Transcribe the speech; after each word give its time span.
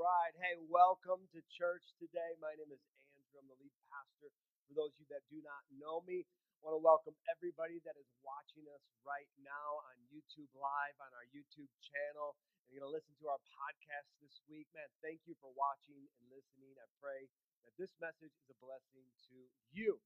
Hey, 0.00 0.56
welcome 0.72 1.28
to 1.36 1.44
church 1.52 1.92
today. 2.00 2.32
My 2.40 2.56
name 2.56 2.72
is 2.72 2.80
Andrew. 3.20 3.36
I'm 3.36 3.52
the 3.52 3.60
lead 3.60 3.76
pastor. 3.92 4.32
For 4.64 4.72
those 4.72 4.96
of 4.96 5.04
you 5.04 5.08
that 5.12 5.20
do 5.28 5.44
not 5.44 5.60
know 5.76 6.00
me, 6.08 6.24
I 6.24 6.58
want 6.64 6.80
to 6.80 6.80
welcome 6.80 7.12
everybody 7.28 7.84
that 7.84 8.00
is 8.00 8.08
watching 8.24 8.64
us 8.72 8.80
right 9.04 9.28
now 9.44 9.84
on 9.92 10.00
YouTube 10.08 10.48
Live, 10.56 10.96
on 11.04 11.12
our 11.12 11.28
YouTube 11.36 11.68
channel. 11.84 12.32
And 12.64 12.72
you're 12.72 12.80
going 12.80 12.96
to 12.96 12.96
listen 12.96 13.12
to 13.20 13.28
our 13.28 13.44
podcast 13.52 14.08
this 14.24 14.40
week. 14.48 14.72
Man, 14.72 14.88
thank 15.04 15.20
you 15.28 15.36
for 15.36 15.52
watching 15.52 16.00
and 16.00 16.24
listening. 16.32 16.72
I 16.80 16.88
pray 16.96 17.28
that 17.68 17.76
this 17.76 17.92
message 18.00 18.32
is 18.32 18.48
a 18.48 18.56
blessing 18.56 19.04
to 19.04 19.36
you. 19.76 20.00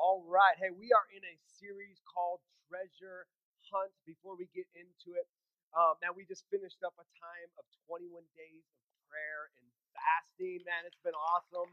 All 0.00 0.24
right. 0.24 0.56
Hey, 0.56 0.72
we 0.72 0.96
are 0.96 1.12
in 1.12 1.20
a 1.28 1.36
series 1.44 2.00
called 2.08 2.40
Treasure 2.72 3.28
Hunt. 3.68 3.92
Before 4.08 4.32
we 4.32 4.48
get 4.56 4.64
into 4.72 5.12
it, 5.12 5.28
um, 5.76 6.00
man, 6.00 6.16
we 6.16 6.24
just 6.24 6.48
finished 6.48 6.80
up 6.80 6.96
a 6.96 7.04
time 7.20 7.52
of 7.60 7.68
21 7.84 8.24
days 8.32 8.64
of 8.72 8.85
prayer 9.16 9.48
and 9.56 9.68
fasting. 9.96 10.60
Man, 10.68 10.84
it's 10.84 11.00
been 11.00 11.16
awesome. 11.16 11.72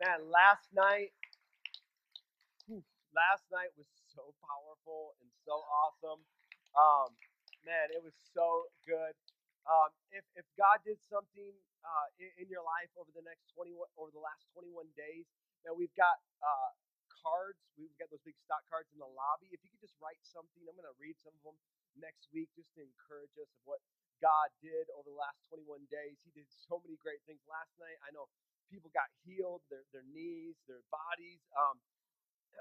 Man, 0.00 0.32
last 0.32 0.72
night, 0.72 1.12
last 3.20 3.44
night 3.52 3.68
was 3.76 3.84
so 4.08 4.32
powerful 4.40 5.12
and 5.20 5.28
so 5.44 5.60
awesome. 5.60 6.24
Um, 6.72 7.12
man, 7.68 7.92
it 7.92 8.00
was 8.00 8.16
so 8.32 8.72
good. 8.88 9.12
Um, 9.68 9.92
if, 10.08 10.24
if 10.40 10.48
God 10.56 10.80
did 10.88 10.96
something 11.04 11.52
uh, 11.84 12.08
in, 12.16 12.32
in, 12.40 12.46
your 12.48 12.64
life 12.64 12.88
over 12.96 13.12
the 13.12 13.20
next 13.28 13.52
21, 13.52 13.76
over 14.00 14.08
the 14.08 14.24
last 14.24 14.48
21 14.56 14.88
days, 14.96 15.28
now 15.68 15.76
we've 15.76 15.92
got 16.00 16.16
uh, 16.40 16.72
cards. 17.12 17.60
We've 17.76 17.92
got 18.00 18.08
those 18.08 18.24
big 18.24 18.40
stock 18.40 18.64
cards 18.72 18.88
in 18.96 19.04
the 19.04 19.12
lobby. 19.12 19.52
If 19.52 19.60
you 19.60 19.68
could 19.68 19.84
just 19.84 20.00
write 20.00 20.24
something, 20.24 20.64
I'm 20.64 20.72
going 20.80 20.88
to 20.88 20.96
read 20.96 21.20
some 21.20 21.36
of 21.44 21.44
them 21.44 21.60
next 22.00 22.32
week 22.32 22.48
just 22.56 22.72
to 22.80 22.80
encourage 22.80 23.36
us 23.36 23.52
of 23.52 23.60
what 23.68 23.84
God 24.20 24.48
did 24.60 24.86
over 24.94 25.08
the 25.08 25.16
last 25.16 25.40
21 25.48 25.88
days. 25.88 26.20
He 26.22 26.30
did 26.36 26.46
so 26.68 26.78
many 26.84 27.00
great 27.00 27.24
things. 27.24 27.40
Last 27.48 27.72
night, 27.80 27.96
I 28.04 28.12
know 28.12 28.28
people 28.68 28.92
got 28.92 29.08
healed, 29.24 29.64
their, 29.72 29.82
their 29.90 30.06
knees, 30.12 30.54
their 30.68 30.84
bodies. 30.92 31.40
Um, 31.56 31.80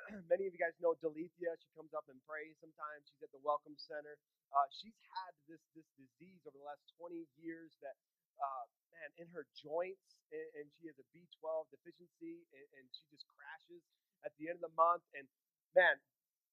many 0.31 0.47
of 0.47 0.55
you 0.55 0.61
guys 0.61 0.73
know 0.79 0.95
Delethea. 1.03 1.53
She 1.59 1.69
comes 1.75 1.91
up 1.91 2.07
and 2.07 2.17
prays 2.23 2.55
sometimes. 2.63 3.05
She's 3.11 3.21
at 3.21 3.31
the 3.35 3.43
Welcome 3.43 3.75
Center. 3.77 4.17
Uh, 4.49 4.67
she's 4.73 4.97
had 5.13 5.31
this 5.45 5.61
this 5.77 5.85
disease 5.99 6.41
over 6.49 6.57
the 6.57 6.65
last 6.65 6.81
20 6.97 7.27
years 7.37 7.69
that, 7.85 7.93
uh, 8.41 8.65
man, 8.89 9.09
in 9.21 9.27
her 9.29 9.45
joints, 9.53 10.17
and, 10.33 10.47
and, 10.57 10.65
she 10.77 10.89
has 10.89 10.97
a 10.97 11.05
B12 11.13 11.69
deficiency, 11.69 12.41
and, 12.49 12.67
and 12.81 12.85
she 12.89 13.05
just 13.13 13.29
crashes 13.29 13.85
at 14.25 14.33
the 14.41 14.49
end 14.49 14.57
of 14.61 14.73
the 14.73 14.75
month. 14.77 15.05
And 15.13 15.29
man, 15.77 16.01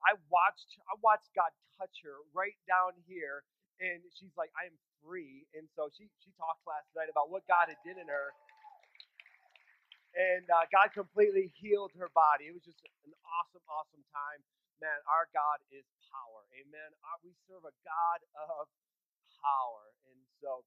I 0.05 0.19
watched 0.29 0.77
I 0.91 0.99
watched 1.01 1.33
God 1.33 1.53
touch 1.81 2.05
her 2.05 2.21
right 2.37 2.57
down 2.69 2.97
here 3.09 3.45
and 3.81 4.01
she's 4.17 4.33
like, 4.39 4.51
I 4.57 4.67
am 4.69 4.77
free. 5.05 5.47
And 5.57 5.69
so 5.77 5.89
she 5.95 6.09
she 6.25 6.31
talked 6.37 6.65
last 6.67 6.89
night 6.97 7.11
about 7.13 7.29
what 7.33 7.45
God 7.49 7.69
had 7.69 7.81
did 7.85 7.99
in 8.01 8.09
her. 8.09 8.33
And 10.17 10.49
uh, 10.49 10.65
God 10.73 10.91
completely 10.97 11.53
healed 11.61 11.93
her 12.01 12.09
body. 12.17 12.49
It 12.49 12.57
was 12.57 12.65
just 12.65 12.81
an 13.05 13.13
awesome, 13.23 13.65
awesome 13.69 14.05
time. 14.11 14.41
Man, 14.81 14.97
our 15.09 15.29
God 15.37 15.61
is 15.73 15.85
power. 16.09 16.43
Amen. 16.57 16.91
Uh, 17.05 17.17
we 17.21 17.37
serve 17.45 17.65
a 17.69 17.75
God 17.85 18.21
of 18.37 18.67
power. 19.45 19.93
And 20.09 20.19
so 20.41 20.65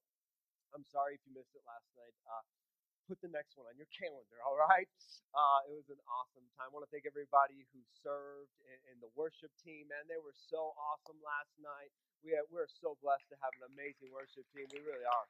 I'm 0.74 0.86
sorry 0.90 1.18
if 1.18 1.22
you 1.26 1.34
missed 1.34 1.54
it 1.54 1.66
last 1.66 1.86
night. 1.98 2.14
Uh, 2.26 2.44
put 3.10 3.18
the 3.26 3.32
next 3.34 3.58
one 3.58 3.66
on 3.66 3.74
your 3.74 3.90
calendar, 3.90 4.38
all 4.46 4.54
right? 4.54 4.86
Uh, 5.34 5.60
it 5.66 5.74
was 5.74 5.90
an 5.90 5.98
awesome 6.06 6.46
time. 6.54 6.70
I 6.70 6.74
want 6.74 6.86
to 6.86 6.92
thank 6.94 7.10
everybody 7.10 7.66
who 7.74 7.80
served 8.06 8.54
and, 8.70 8.78
the 9.02 9.10
worship 9.18 9.50
team, 9.58 9.90
man. 9.90 10.06
They 10.06 10.20
were 10.22 10.36
so 10.36 10.76
awesome 10.78 11.18
last 11.24 11.50
night. 11.58 11.90
We 12.20 12.36
are, 12.36 12.44
we're 12.52 12.68
so 12.68 13.00
blessed 13.00 13.28
to 13.32 13.36
have 13.40 13.52
an 13.60 13.72
amazing 13.72 14.12
worship 14.12 14.44
team. 14.52 14.68
We 14.72 14.80
really 14.84 15.06
are. 15.08 15.26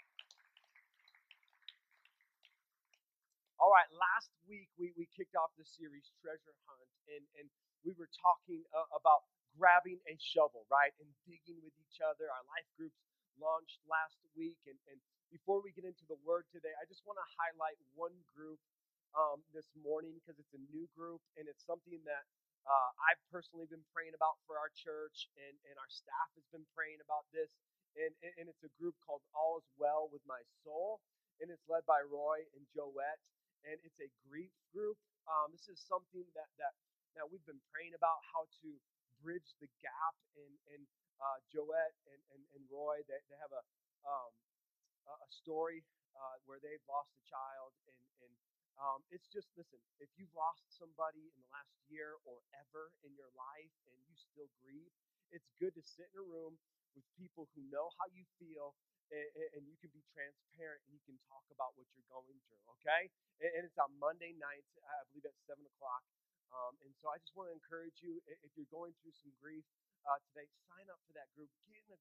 All 3.61 3.71
right, 3.71 3.87
last 3.93 4.33
week 4.49 4.73
we, 4.81 4.91
we 4.97 5.07
kicked 5.13 5.37
off 5.37 5.53
the 5.61 5.69
series 5.69 6.11
Treasure 6.25 6.57
Hunt, 6.67 6.91
and, 7.13 7.25
and 7.39 7.47
we 7.85 7.93
were 7.95 8.09
talking 8.17 8.65
uh, 8.73 8.89
about 8.97 9.29
grabbing 9.55 10.01
a 10.09 10.17
shovel, 10.19 10.65
right, 10.73 10.97
and 10.99 11.09
digging 11.29 11.61
with 11.61 11.77
each 11.85 12.01
other. 12.01 12.27
Our 12.27 12.45
life 12.49 12.67
groups 12.75 12.97
launched 13.37 13.85
last 13.85 14.19
week, 14.33 14.59
and, 14.65 14.81
and 14.89 14.99
before 15.31 15.61
we 15.61 15.71
get 15.77 15.85
into 15.87 16.09
the 16.09 16.19
word 16.27 16.49
today, 16.51 16.73
I 16.81 16.89
just 16.89 17.05
want 17.07 17.21
to 17.21 17.29
highlight 17.37 17.79
one 17.95 18.17
group 18.35 18.59
um, 19.15 19.43
this 19.55 19.67
morning 19.79 20.17
because 20.19 20.39
it's 20.39 20.55
a 20.55 20.63
new 20.71 20.87
group 20.95 21.23
and 21.39 21.47
it's 21.51 21.63
something 21.67 21.99
that 22.07 22.25
uh, 22.67 22.91
I've 23.09 23.23
personally 23.33 23.67
been 23.67 23.85
praying 23.95 24.13
about 24.15 24.41
for 24.45 24.61
our 24.61 24.71
church 24.75 25.31
and, 25.37 25.57
and 25.69 25.77
our 25.81 25.91
staff 25.91 26.31
has 26.37 26.47
been 26.53 26.67
praying 26.77 27.01
about 27.03 27.25
this. 27.33 27.53
And, 27.99 28.15
and 28.39 28.47
it's 28.47 28.63
a 28.63 28.71
group 28.79 28.95
called 29.03 29.27
All 29.35 29.59
Is 29.59 29.67
Well 29.75 30.07
with 30.15 30.23
My 30.23 30.39
Soul, 30.63 31.03
and 31.43 31.51
it's 31.51 31.67
led 31.67 31.83
by 31.91 31.99
Roy 32.07 32.47
and 32.55 32.63
Joette, 32.71 33.19
and 33.67 33.83
it's 33.83 33.99
a 33.99 34.07
grief 34.31 34.55
group. 34.71 34.95
Um, 35.27 35.51
this 35.51 35.67
is 35.67 35.83
something 35.91 36.23
that 36.39 36.47
that 36.63 36.79
now 37.19 37.27
we've 37.27 37.43
been 37.51 37.59
praying 37.75 37.99
about 37.99 38.23
how 38.31 38.47
to 38.63 38.79
bridge 39.27 39.59
the 39.59 39.67
gap. 39.83 40.15
And 40.39 40.55
and 40.71 40.83
uh, 41.19 41.43
Joette 41.51 41.99
and, 42.15 42.23
and, 42.31 42.43
and 42.55 42.63
Roy, 42.71 43.03
they, 43.11 43.19
they 43.27 43.39
have 43.43 43.53
a 43.53 43.63
um, 44.07 44.31
a 45.11 45.31
story 45.35 45.83
uh, 46.15 46.39
where 46.47 46.63
they've 46.63 46.87
lost 46.87 47.11
a 47.19 47.25
child, 47.27 47.75
and 47.91 48.03
and 48.23 48.33
um, 48.81 49.05
it's 49.13 49.29
just 49.29 49.53
listen. 49.61 49.79
If 50.01 50.09
you've 50.17 50.33
lost 50.33 50.65
somebody 50.73 51.29
in 51.29 51.39
the 51.45 51.51
last 51.53 51.77
year 51.93 52.17
or 52.25 52.41
ever 52.57 52.91
in 53.05 53.13
your 53.13 53.29
life, 53.37 53.73
and 53.93 54.01
you 54.09 54.17
still 54.17 54.49
grieve, 54.65 54.91
it's 55.31 55.53
good 55.61 55.77
to 55.77 55.85
sit 55.85 56.09
in 56.17 56.19
a 56.19 56.27
room 56.27 56.57
with 56.97 57.07
people 57.15 57.47
who 57.55 57.63
know 57.71 57.93
how 58.01 58.09
you 58.11 58.27
feel 58.41 58.75
and, 59.11 59.59
and, 59.59 59.63
you 59.67 59.75
can 59.83 59.91
be 59.91 60.03
transparent 60.15 60.79
and 60.87 60.95
you 60.95 61.03
can 61.03 61.19
talk 61.27 61.43
about 61.51 61.75
what 61.75 61.87
you're 61.99 62.07
going 62.15 62.39
through, 62.47 62.63
okay? 62.79 63.11
And, 63.43 63.51
and 63.59 63.63
it's 63.67 63.79
on 63.79 63.91
Monday 63.99 64.39
nights, 64.39 64.71
I 64.87 65.03
believe 65.11 65.27
at 65.27 65.35
7 65.51 65.59
o'clock. 65.67 66.07
Um, 66.55 66.79
and 66.87 66.95
so 66.99 67.11
I 67.11 67.19
just 67.19 67.35
want 67.35 67.51
to 67.51 67.55
encourage 67.55 67.99
you, 68.03 68.23
if 68.27 68.51
you're 68.55 68.71
going 68.71 68.95
through 69.03 69.15
some 69.19 69.35
grief 69.39 69.67
uh, 70.07 70.19
today, 70.31 70.47
sign 70.71 70.87
up 70.91 70.99
for 71.07 71.15
that 71.19 71.31
group. 71.35 71.51
Get, 71.67 71.83
in 71.87 71.95
a, 71.95 71.99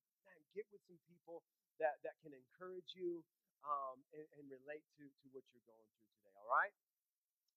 get 0.53 0.65
with 0.69 0.81
some 0.85 1.01
people 1.09 1.41
that, 1.81 1.97
that 2.05 2.17
can 2.21 2.33
encourage 2.33 2.93
you 2.93 3.25
um, 3.65 3.97
and, 4.15 4.27
and 4.39 4.45
relate 4.51 4.85
to, 4.99 5.03
to 5.07 5.25
what 5.31 5.43
you're 5.51 5.65
going 5.67 5.87
through 5.95 6.09
today, 6.19 6.35
all 6.39 6.49
right? 6.49 6.73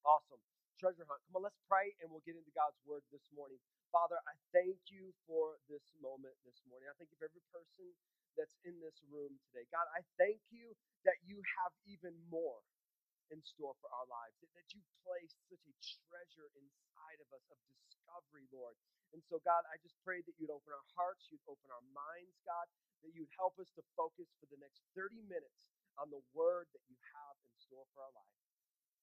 Awesome. 0.05 0.41
Treasure 0.81 1.07
hunt. 1.07 1.23
Come 1.31 1.39
on, 1.39 1.47
let's 1.47 1.63
pray 1.71 1.95
and 2.03 2.11
we'll 2.11 2.25
get 2.27 2.35
into 2.35 2.51
God's 2.57 2.81
word 2.83 3.07
this 3.15 3.29
morning. 3.31 3.61
Father, 3.95 4.19
I 4.27 4.35
thank 4.51 4.91
you 4.91 5.15
for 5.29 5.61
this 5.71 5.85
moment 6.01 6.35
this 6.43 6.59
morning. 6.67 6.91
I 6.91 6.97
thank 6.99 7.13
you 7.15 7.19
for 7.21 7.29
every 7.31 7.45
person 7.55 7.93
that's 8.35 8.57
in 8.67 8.81
this 8.83 8.99
room 9.07 9.39
today. 9.47 9.69
God, 9.71 9.87
I 9.95 10.03
thank 10.19 10.43
you 10.51 10.75
that 11.07 11.21
you 11.23 11.39
have 11.63 11.73
even 11.87 12.17
more 12.33 12.65
in 13.33 13.41
store 13.45 13.75
for 13.81 13.89
our 13.95 14.09
lives, 14.11 14.37
that, 14.43 14.53
that 14.55 14.69
you 14.77 14.83
placed 15.07 15.41
such 15.49 15.65
a 15.65 15.75
treasure 15.81 16.49
inside 16.59 17.19
of 17.25 17.29
us 17.33 17.47
of 17.49 17.59
discovery, 17.71 18.47
Lord. 18.53 18.77
And 19.17 19.23
so, 19.25 19.41
God, 19.45 19.65
I 19.73 19.81
just 19.81 19.97
pray 20.05 20.21
that 20.25 20.37
you'd 20.41 20.53
open 20.53 20.73
our 20.73 20.89
hearts, 20.97 21.29
you'd 21.33 21.45
open 21.49 21.69
our 21.73 21.85
minds, 21.95 22.37
God, 22.45 22.69
that 23.05 23.13
you'd 23.17 23.33
help 23.39 23.57
us 23.61 23.71
to 23.77 23.83
focus 23.97 24.29
for 24.41 24.49
the 24.53 24.61
next 24.61 24.85
30 24.97 25.25
minutes 25.29 25.72
on 26.01 26.11
the 26.13 26.23
word 26.37 26.69
that 26.73 26.85
you 26.89 26.97
have 27.17 27.37
in 27.45 27.53
store 27.59 27.87
for 27.97 28.05
our 28.05 28.15
life. 28.15 28.39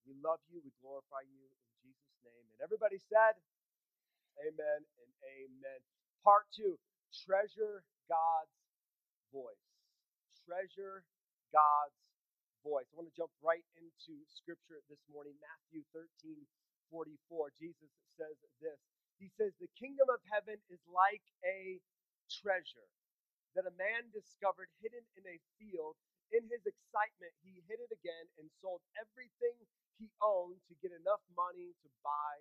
We 0.07 0.15
love 0.21 0.41
you. 0.49 0.61
We 0.63 0.73
glorify 0.81 1.25
you 1.27 1.41
in 1.45 1.53
Jesus' 1.83 2.17
name. 2.25 2.45
And 2.55 2.59
everybody 2.63 2.97
said, 2.99 3.37
Amen 4.41 4.81
and 4.83 5.11
amen. 5.39 5.79
Part 6.25 6.49
two 6.53 6.79
treasure 7.13 7.85
God's 8.09 8.55
voice. 9.33 9.67
Treasure 10.45 11.05
God's 11.53 11.99
voice. 12.65 12.87
I 12.93 12.95
want 12.99 13.09
to 13.11 13.17
jump 13.17 13.31
right 13.43 13.65
into 13.77 14.21
scripture 14.29 14.81
this 14.89 15.01
morning. 15.11 15.35
Matthew 15.41 15.85
13 15.93 16.45
44. 16.91 17.53
Jesus 17.61 17.91
says 18.17 18.37
this 18.63 18.79
He 19.21 19.29
says, 19.37 19.53
The 19.61 19.71
kingdom 19.77 20.09
of 20.09 20.21
heaven 20.29 20.59
is 20.71 20.81
like 20.89 21.23
a 21.45 21.79
treasure 22.29 22.89
that 23.57 23.67
a 23.69 23.75
man 23.79 24.11
discovered 24.13 24.69
hidden 24.81 25.03
in 25.17 25.25
a 25.27 25.37
field. 25.59 25.97
In 26.29 26.45
his 26.47 26.61
excitement, 26.65 27.33
he 27.41 27.61
hit 27.65 27.81
it 27.81 27.91
again 27.93 28.25
and 28.37 28.47
sold 28.61 28.81
everything 28.97 29.57
he 29.97 30.13
owned 30.21 30.61
to 30.69 30.73
get 30.79 30.93
enough 30.93 31.21
money 31.33 31.73
to 31.81 31.87
buy 32.05 32.35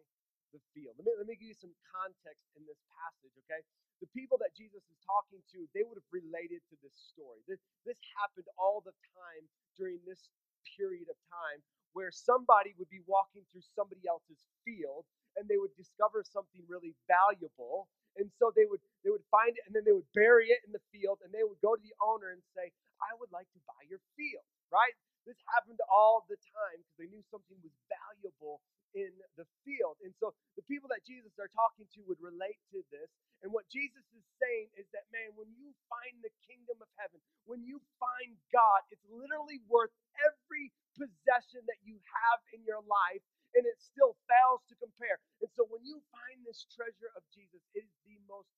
the 0.52 0.60
field. 0.72 0.96
Let 1.00 1.04
me, 1.08 1.12
let 1.16 1.26
me 1.28 1.36
give 1.36 1.50
you 1.52 1.58
some 1.58 1.74
context 1.92 2.48
in 2.56 2.64
this 2.64 2.80
passage, 3.00 3.34
okay? 3.44 3.60
The 4.00 4.10
people 4.14 4.38
that 4.40 4.54
Jesus 4.56 4.84
is 4.88 4.98
talking 5.04 5.42
to, 5.52 5.66
they 5.74 5.84
would 5.84 5.98
have 5.98 6.12
related 6.14 6.62
to 6.72 6.76
this 6.80 6.94
story. 6.94 7.42
This, 7.48 7.60
this 7.84 7.98
happened 8.16 8.48
all 8.56 8.80
the 8.84 8.94
time 9.16 9.44
during 9.76 10.00
this 10.06 10.30
period 10.76 11.08
of 11.10 11.18
time 11.28 11.60
where 11.96 12.12
somebody 12.12 12.76
would 12.78 12.88
be 12.92 13.02
walking 13.08 13.42
through 13.50 13.64
somebody 13.74 14.04
else's 14.06 14.40
field 14.64 15.04
and 15.36 15.48
they 15.48 15.58
would 15.58 15.74
discover 15.76 16.22
something 16.24 16.62
really 16.68 16.94
valuable 17.08 17.88
and 18.16 18.30
so 18.40 18.52
they 18.56 18.64
would 18.64 18.80
they 19.04 19.12
would 19.12 19.26
find 19.28 19.52
it 19.56 19.64
and 19.68 19.76
then 19.76 19.84
they 19.84 19.92
would 19.96 20.08
bury 20.16 20.48
it 20.54 20.64
in 20.64 20.72
the 20.72 20.82
field 20.94 21.20
and 21.24 21.30
they 21.34 21.44
would 21.44 21.60
go 21.60 21.76
to 21.76 21.82
the 21.84 21.96
owner 22.00 22.32
and 22.32 22.40
say, 22.56 22.72
I 23.02 23.12
would 23.20 23.32
like 23.34 23.48
to 23.52 23.60
buy 23.68 23.82
your 23.90 24.00
field, 24.16 24.46
right? 24.72 24.94
This 25.28 25.36
happened 25.52 25.80
all 25.92 26.24
the 26.30 26.38
time 26.40 26.78
because 26.80 26.98
they 26.98 27.10
knew 27.12 27.24
something 27.28 27.58
was 27.60 27.74
valuable 27.92 28.60
in 28.96 29.12
the 29.36 29.46
field. 29.66 30.00
And 30.02 30.14
so 30.18 30.32
the 30.56 30.64
people 30.66 30.88
that 30.90 31.04
Jesus 31.04 31.34
are 31.38 31.50
talking 31.52 31.86
to 31.94 32.00
would 32.08 32.20
relate 32.22 32.58
to 32.72 32.80
this. 32.90 33.10
And 33.44 33.52
what 33.54 33.68
Jesus 33.70 34.04
is 34.16 34.24
saying 34.42 34.68
is 34.76 34.88
that, 34.96 35.06
man, 35.14 35.32
when 35.38 35.48
you 35.56 35.70
find 35.88 36.16
the 36.24 36.32
kingdom 36.44 36.80
of 36.82 36.90
heaven, 36.98 37.20
when 37.46 37.62
you 37.64 37.78
find 38.02 38.34
God, 38.52 38.82
it's 38.90 39.04
literally 39.08 39.60
worth 39.70 39.94
every 40.26 40.72
possession 40.98 41.62
that 41.70 41.80
you 41.86 41.96
have 42.10 42.40
in 42.52 42.64
your 42.66 42.82
life, 42.84 43.22
and 43.56 43.64
it 43.64 43.78
still 43.80 44.16
fails 44.28 44.64
to 44.68 44.74
compare. 44.76 45.18
And 45.40 45.50
so 45.56 45.64
when 45.68 45.84
you 45.84 46.00
find 46.12 46.44
this 46.44 46.66
treasure 46.68 47.10
of 47.16 47.24
Jesus, 47.32 47.62
it 47.72 47.84
is 47.86 47.96
the 48.04 48.18
most 48.28 48.50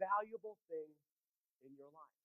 valuable 0.00 0.56
thing 0.70 0.94
in 1.64 1.74
your 1.76 1.90
life. 1.92 2.18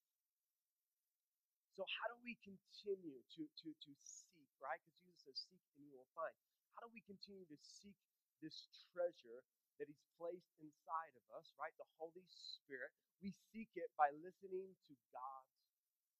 So 1.73 1.83
how 1.89 2.05
do 2.13 2.17
we 2.21 2.37
continue 2.45 3.17
to, 3.37 3.43
to, 3.49 3.69
to 3.73 3.91
seek, 4.05 4.49
right? 4.61 4.77
Because 4.85 5.01
Jesus 5.01 5.25
says, 5.25 5.37
seek 5.49 5.63
and 5.73 5.89
you 5.89 5.89
will 5.89 6.09
find. 6.13 6.33
How 6.77 6.85
do 6.85 6.93
we 6.93 7.01
continue 7.09 7.49
to 7.49 7.57
seek 7.61 7.97
this 8.45 8.69
treasure 8.93 9.41
that 9.81 9.89
He's 9.89 10.05
placed 10.21 10.53
inside 10.61 11.13
of 11.17 11.25
us, 11.33 11.49
right? 11.57 11.73
The 11.81 11.89
Holy 11.97 12.25
Spirit. 12.29 12.93
We 13.25 13.33
seek 13.49 13.73
it 13.73 13.89
by 13.97 14.13
listening 14.21 14.77
to 14.85 14.93
God's 15.09 15.57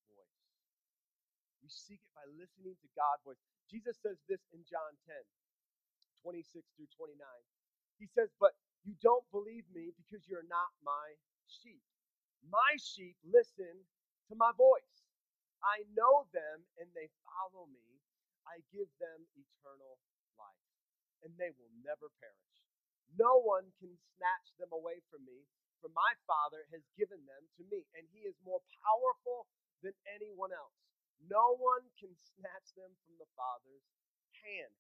voice. 0.10 0.42
We 1.62 1.70
seek 1.70 2.02
it 2.02 2.14
by 2.18 2.26
listening 2.34 2.74
to 2.82 2.90
God's 2.98 3.22
voice. 3.22 3.42
Jesus 3.70 4.00
says 4.02 4.18
this 4.26 4.42
in 4.56 4.66
John 4.66 4.98
10, 5.06 5.16
26 6.24 6.64
through 6.76 6.90
29. 6.96 7.20
He 8.00 8.08
says, 8.08 8.32
But 8.40 8.56
you 8.88 8.96
don't 9.04 9.28
believe 9.32 9.68
me 9.76 9.92
because 9.96 10.26
you're 10.28 10.48
not 10.48 10.72
my 10.84 11.20
sheep. 11.48 11.84
My 12.48 12.76
sheep 12.80 13.16
listen 13.24 13.86
to 14.32 14.36
my 14.36 14.52
voice. 14.56 15.04
I 15.64 15.88
know 15.96 16.28
them 16.36 16.68
and 16.80 16.92
they 16.96 17.12
follow 17.24 17.68
me. 17.72 18.00
I 18.44 18.60
give 18.76 18.92
them 19.00 19.24
eternal 19.40 20.00
life, 20.36 20.68
and 21.24 21.32
they 21.40 21.56
will 21.56 21.72
never 21.80 22.12
perish. 22.20 22.56
No 23.16 23.40
one 23.40 23.72
can 23.80 23.96
snatch 24.18 24.52
them 24.60 24.76
away 24.76 25.00
from 25.08 25.24
me, 25.24 25.48
for 25.80 25.88
my 25.96 26.12
Father 26.28 26.68
has 26.76 26.84
given 27.00 27.24
them 27.24 27.44
to 27.56 27.64
me, 27.72 27.88
and 27.96 28.04
he 28.12 28.28
is 28.28 28.36
more 28.44 28.60
powerful 28.84 29.48
than 29.80 29.96
anyone 30.12 30.52
else. 30.52 30.76
No 31.24 31.56
one 31.56 31.88
can 31.96 32.12
snatch 32.36 32.76
them 32.76 32.92
from 33.08 33.16
the 33.16 33.30
Father's 33.40 33.88
hand. 34.44 34.76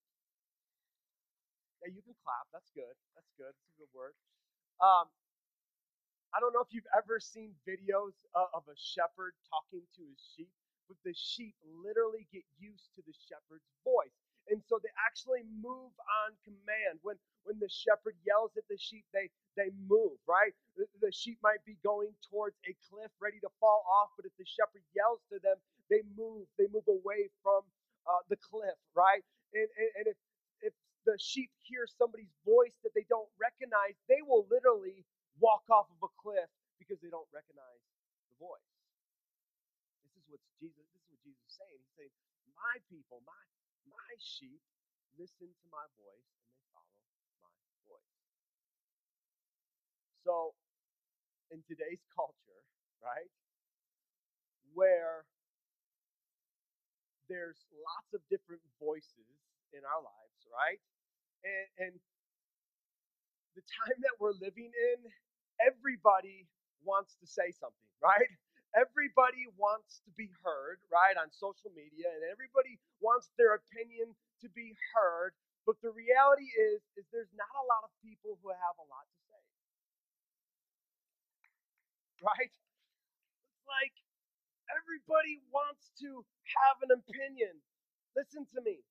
Yeah, 1.83 1.91
you 1.93 2.01
can 2.03 2.15
clap. 2.23 2.47
That's 2.55 2.71
good. 2.71 2.95
That's 3.15 3.31
good. 3.35 3.51
That's 3.51 3.73
a 3.75 3.79
good 3.83 3.93
word. 3.93 4.15
Um, 4.81 5.09
I 6.33 6.39
don't 6.41 6.53
know 6.53 6.61
if 6.61 6.71
you've 6.73 6.89
ever 6.97 7.19
seen 7.19 7.53
videos 7.67 8.15
uh, 8.35 8.49
of 8.53 8.65
a 8.69 8.77
shepherd 8.77 9.33
talking 9.49 9.83
to 9.97 10.01
his 10.07 10.21
sheep 10.35 10.51
but 10.87 10.97
the 11.05 11.13
sheep 11.15 11.55
literally 11.65 12.27
get 12.33 12.43
used 12.59 12.91
to 12.95 13.01
the 13.05 13.15
shepherd's 13.29 13.69
voice. 13.85 14.15
And 14.51 14.61
so 14.69 14.77
they 14.77 14.93
actually 15.01 15.41
move 15.47 15.93
on 16.27 16.37
command. 16.45 17.01
When 17.01 17.17
when 17.49 17.57
the 17.57 17.71
shepherd 17.71 18.13
yells 18.27 18.53
at 18.59 18.67
the 18.69 18.77
sheep, 18.77 19.05
they 19.13 19.31
they 19.57 19.73
move, 19.89 20.21
right? 20.29 20.53
The, 20.77 20.85
the 21.01 21.13
sheep 21.15 21.39
might 21.41 21.65
be 21.65 21.81
going 21.81 22.13
towards 22.29 22.57
a 22.69 22.77
cliff 22.89 23.09
ready 23.17 23.41
to 23.41 23.49
fall 23.57 23.81
off, 23.89 24.13
but 24.19 24.29
if 24.29 24.35
the 24.37 24.45
shepherd 24.45 24.85
yells 24.93 25.21
to 25.33 25.39
them, 25.41 25.57
they 25.89 26.05
move. 26.13 26.45
They 26.59 26.69
move 26.69 26.85
away 26.85 27.33
from 27.41 27.65
uh, 28.05 28.21
the 28.29 28.37
cliff, 28.37 28.77
right? 28.93 29.25
And, 29.57 29.65
and, 29.81 29.89
and 29.97 30.05
if 30.13 30.17
if 30.29 30.32
the 31.05 31.17
sheep 31.19 31.51
hear 31.63 31.87
somebody's 31.87 32.33
voice 32.45 32.75
that 32.83 32.93
they 32.95 33.05
don't 33.09 33.29
recognize, 33.39 33.95
they 34.09 34.21
will 34.25 34.47
literally 34.51 35.05
walk 35.39 35.63
off 35.71 35.87
of 35.91 35.99
a 36.03 36.11
cliff 36.21 36.49
because 36.79 36.99
they 37.01 37.09
don't 37.11 37.29
recognize 37.33 37.81
the 38.31 38.37
voice 38.39 38.61
This 40.03 40.13
is 40.17 40.25
what 40.29 40.41
Jesus, 40.61 40.85
this 40.93 41.03
is 41.03 41.09
what 41.11 41.21
Jesus 41.23 41.43
is 41.47 41.55
saying. 41.59 41.79
He's 41.79 41.95
saying, 41.99 42.13
My 42.55 42.77
people, 42.89 43.21
my 43.27 43.41
my 43.89 44.11
sheep 44.19 44.61
listen 45.19 45.49
to 45.51 45.67
my 45.69 45.85
voice 45.99 46.29
and 46.37 46.45
they 46.49 46.63
follow 46.73 46.97
my 47.43 47.53
voice. 47.89 48.13
So 50.25 50.35
in 51.53 51.61
today's 51.67 52.03
culture, 52.13 52.63
right, 53.03 53.31
where 54.73 55.25
there's 57.29 57.59
lots 57.73 58.11
of 58.13 58.21
different 58.29 58.63
voices 58.81 59.29
in 59.73 59.83
our 59.85 60.01
lives, 60.01 60.41
right? 60.49 60.79
And, 61.45 61.67
and 61.89 61.93
the 63.57 63.65
time 63.65 63.99
that 64.05 64.15
we're 64.19 64.37
living 64.39 64.71
in, 64.71 64.99
everybody 65.61 66.47
wants 66.85 67.15
to 67.21 67.27
say 67.27 67.51
something, 67.53 67.89
right? 68.03 68.29
everybody 68.75 69.45
wants 69.57 70.01
to 70.05 70.11
be 70.17 70.29
heard, 70.41 70.81
right, 70.89 71.17
on 71.17 71.29
social 71.33 71.69
media, 71.73 72.09
and 72.09 72.25
everybody 72.29 72.77
wants 73.01 73.29
their 73.37 73.55
opinion 73.57 74.13
to 74.41 74.49
be 74.53 74.73
heard. 74.93 75.33
But 75.65 75.79
the 75.85 75.93
reality 75.93 76.49
is, 76.57 76.81
is 76.99 77.05
there's 77.13 77.31
not 77.37 77.53
a 77.55 77.65
lot 77.69 77.85
of 77.87 77.91
people 78.03 78.35
who 78.41 78.49
have 78.51 78.77
a 78.81 78.87
lot 78.89 79.05
to 79.07 79.19
say. 79.31 79.41
Right? 82.25 82.51
It's 82.51 83.67
like 83.67 83.95
everybody 84.71 85.39
wants 85.53 85.91
to 86.03 86.25
have 86.59 86.77
an 86.83 86.91
opinion. 86.97 87.59
Listen 88.15 88.47
to 88.55 88.61
me. 88.61 88.81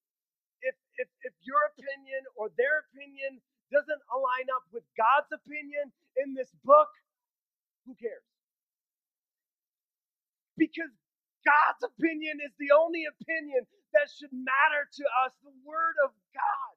If, 0.62 0.76
if, 0.98 1.08
if 1.26 1.34
your 1.42 1.62
opinion 1.74 2.24
or 2.36 2.50
their 2.58 2.86
opinion 2.90 3.42
doesn't 3.72 4.02
align 4.12 4.48
up 4.54 4.64
with 4.72 4.84
God's 4.98 5.30
opinion 5.34 5.92
in 6.18 6.34
this 6.34 6.50
book, 6.64 6.90
who 7.86 7.94
cares? 7.98 8.22
because 10.58 10.92
God's 11.44 11.82
opinion 11.84 12.38
is 12.40 12.54
the 12.60 12.72
only 12.72 13.04
opinion 13.08 13.66
that 13.92 14.08
should 14.08 14.32
matter 14.32 14.88
to 14.88 15.04
us, 15.26 15.34
the 15.44 15.54
Word 15.66 15.96
of 16.06 16.14
God. 16.32 16.74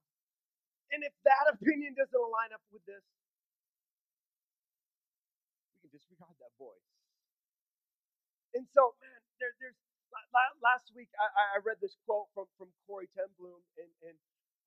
And 0.93 1.03
if 1.03 1.13
that 1.27 1.45
opinion 1.53 1.95
doesn't 1.97 2.15
align 2.15 2.53
up 2.55 2.63
with 2.71 2.83
this, 2.87 3.03
we 5.75 5.85
can 5.85 5.91
disregard 5.93 6.35
that 6.41 6.53
voice. 6.57 6.87
And 8.55 8.65
so, 8.73 8.95
man, 9.03 9.19
there, 9.41 9.53
there's 9.61 9.77
last 10.63 10.91
week 10.95 11.09
I, 11.19 11.27
I, 11.27 11.43
read 11.63 11.79
this 11.81 11.95
quote 12.05 12.29
from, 12.35 12.47
from 12.59 12.69
Corrie 12.85 13.09
ten 13.15 13.29
Boom, 13.39 13.59
and, 13.79 13.91
and 14.05 14.17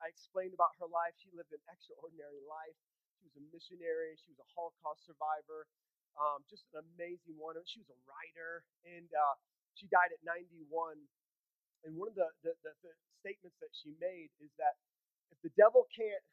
I 0.03 0.09
explained 0.11 0.55
about 0.57 0.75
her 0.81 0.89
life. 0.91 1.15
She 1.21 1.31
lived 1.37 1.53
an 1.55 1.63
extraordinary 1.71 2.43
life. 2.49 2.77
She 3.21 3.27
was 3.29 3.37
a 3.39 3.45
missionary. 3.53 4.17
She 4.21 4.31
was 4.33 4.41
a 4.43 4.49
Holocaust 4.57 5.05
survivor 5.07 5.63
um, 6.19 6.43
just 6.51 6.67
an 6.75 6.83
amazing 6.99 7.39
one. 7.39 7.57
She 7.65 7.81
was 7.81 7.91
a 7.95 7.99
writer, 8.05 8.67
and 8.85 9.09
uh, 9.15 9.37
she 9.79 9.87
died 9.89 10.13
at 10.13 10.21
91. 10.27 10.99
And 11.87 11.95
one 11.97 12.11
of 12.13 12.19
the, 12.19 12.29
the, 12.45 12.53
the, 12.67 12.73
the 12.85 12.93
statements 13.23 13.57
that 13.63 13.73
she 13.73 13.95
made 14.03 14.31
is 14.43 14.51
that 14.59 14.77
if 15.33 15.39
the 15.47 15.55
devil 15.57 15.87
can't 15.95 16.25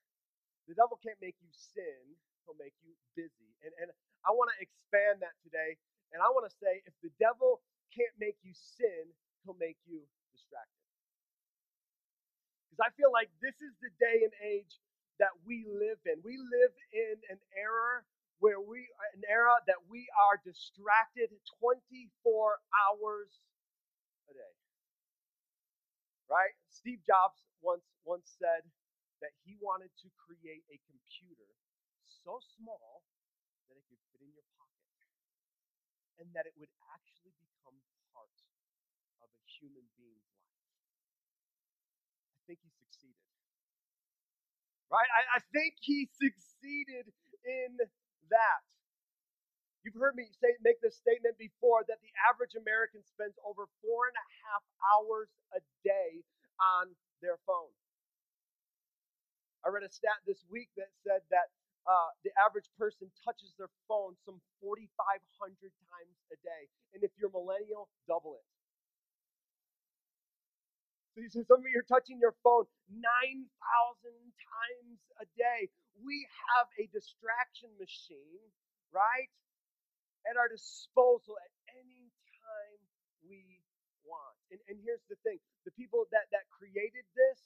the 0.69 0.77
devil 0.77 0.97
can't 1.01 1.19
make 1.19 1.35
you 1.41 1.51
sin, 1.53 2.17
he'll 2.45 2.57
make 2.61 2.77
you 2.85 2.93
busy. 3.17 3.51
And, 3.65 3.73
and 3.81 3.89
I 4.23 4.31
want 4.31 4.53
to 4.53 4.57
expand 4.61 5.19
that 5.25 5.35
today. 5.43 5.75
And 6.13 6.21
I 6.21 6.29
want 6.31 6.45
to 6.45 6.53
say 6.61 6.81
if 6.87 6.95
the 7.03 7.11
devil 7.19 7.61
can't 7.91 8.13
make 8.21 8.37
you 8.45 8.53
sin, 8.53 9.11
he'll 9.45 9.57
make 9.61 9.77
you 9.85 10.01
distracted. 10.33 10.81
Because 12.67 12.81
I 12.81 12.91
feel 12.97 13.13
like 13.13 13.31
this 13.39 13.55
is 13.61 13.71
the 13.79 13.93
day 14.01 14.25
and 14.25 14.35
age 14.43 14.81
that 15.21 15.31
we 15.47 15.63
live 15.69 16.01
in. 16.03 16.19
We 16.25 16.35
live 16.35 16.73
in 16.91 17.15
an 17.31 17.39
era 17.55 18.03
where 18.43 18.59
we 18.59 18.83
an 19.15 19.23
era 19.31 19.55
that 19.69 19.79
we 19.87 20.11
are 20.11 20.41
distracted 20.43 21.31
24 21.63 22.59
hours 22.75 23.31
a 24.27 24.33
day. 24.35 24.55
Right? 26.27 26.51
Steve 26.67 26.99
Jobs 27.07 27.39
once 27.63 27.87
once 28.03 28.27
said 28.35 28.67
that 29.23 29.31
he 29.47 29.55
wanted 29.63 29.93
to 30.03 30.11
create 30.19 30.65
a 30.67 30.77
computer 30.89 31.47
so 32.03 32.41
small 32.59 33.05
that 33.69 33.77
it 33.79 33.85
could 33.87 34.01
fit 34.11 34.19
in 34.19 34.33
your 34.35 34.45
pocket 34.59 34.75
and 36.19 36.27
that 36.35 36.43
it 36.49 36.55
would 36.59 36.71
actually 36.91 37.33
a 37.39 37.44
human 39.59 39.85
being's 39.95 40.25
life. 40.35 40.51
I 42.35 42.41
think 42.47 42.59
he 42.61 42.71
succeeded. 42.77 43.25
Right? 44.91 45.09
I, 45.11 45.21
I 45.37 45.41
think 45.51 45.75
he 45.81 46.07
succeeded 46.13 47.09
in 47.43 47.77
that. 48.29 48.61
You've 49.85 50.01
heard 50.01 50.17
me 50.17 50.25
say 50.41 50.57
make 50.65 50.81
this 50.81 50.97
statement 50.97 51.37
before 51.37 51.85
that 51.85 52.01
the 52.01 52.09
average 52.25 52.57
American 52.57 53.05
spends 53.05 53.37
over 53.45 53.69
four 53.85 54.09
and 54.09 54.17
a 54.17 54.27
half 54.49 54.63
hours 54.81 55.29
a 55.53 55.61
day 55.85 56.25
on 56.57 56.89
their 57.21 57.37
phone. 57.45 57.69
I 59.61 59.69
read 59.69 59.85
a 59.85 59.93
stat 59.93 60.25
this 60.25 60.41
week 60.49 60.69
that 60.77 60.89
said 61.05 61.21
that 61.29 61.53
uh, 61.85 62.09
the 62.25 62.33
average 62.41 62.69
person 62.81 63.09
touches 63.21 63.53
their 63.57 63.69
phone 63.85 64.17
some 64.25 64.41
4,500 64.61 64.89
times 65.85 66.17
a 66.33 66.37
day. 66.41 66.65
And 66.93 67.05
if 67.05 67.13
you're 67.17 67.33
millennial, 67.33 67.89
double 68.09 68.41
it. 68.41 68.45
So 71.15 71.47
some 71.47 71.63
of 71.63 71.67
you 71.71 71.79
are 71.79 71.87
touching 71.87 72.19
your 72.19 72.35
phone 72.43 72.67
9,000 72.91 72.99
times 72.99 74.99
a 75.23 75.25
day. 75.39 75.71
We 76.03 76.27
have 76.51 76.67
a 76.75 76.91
distraction 76.91 77.71
machine, 77.79 78.43
right, 78.91 79.31
at 80.27 80.35
our 80.35 80.51
disposal 80.51 81.39
at 81.39 81.55
any 81.71 82.11
time 82.35 82.79
we 83.23 83.63
want. 84.03 84.35
And, 84.51 84.59
and 84.67 84.75
here's 84.83 85.07
the 85.07 85.15
thing 85.23 85.39
the 85.63 85.71
people 85.79 86.03
that, 86.11 86.27
that 86.35 86.51
created 86.51 87.07
this, 87.15 87.39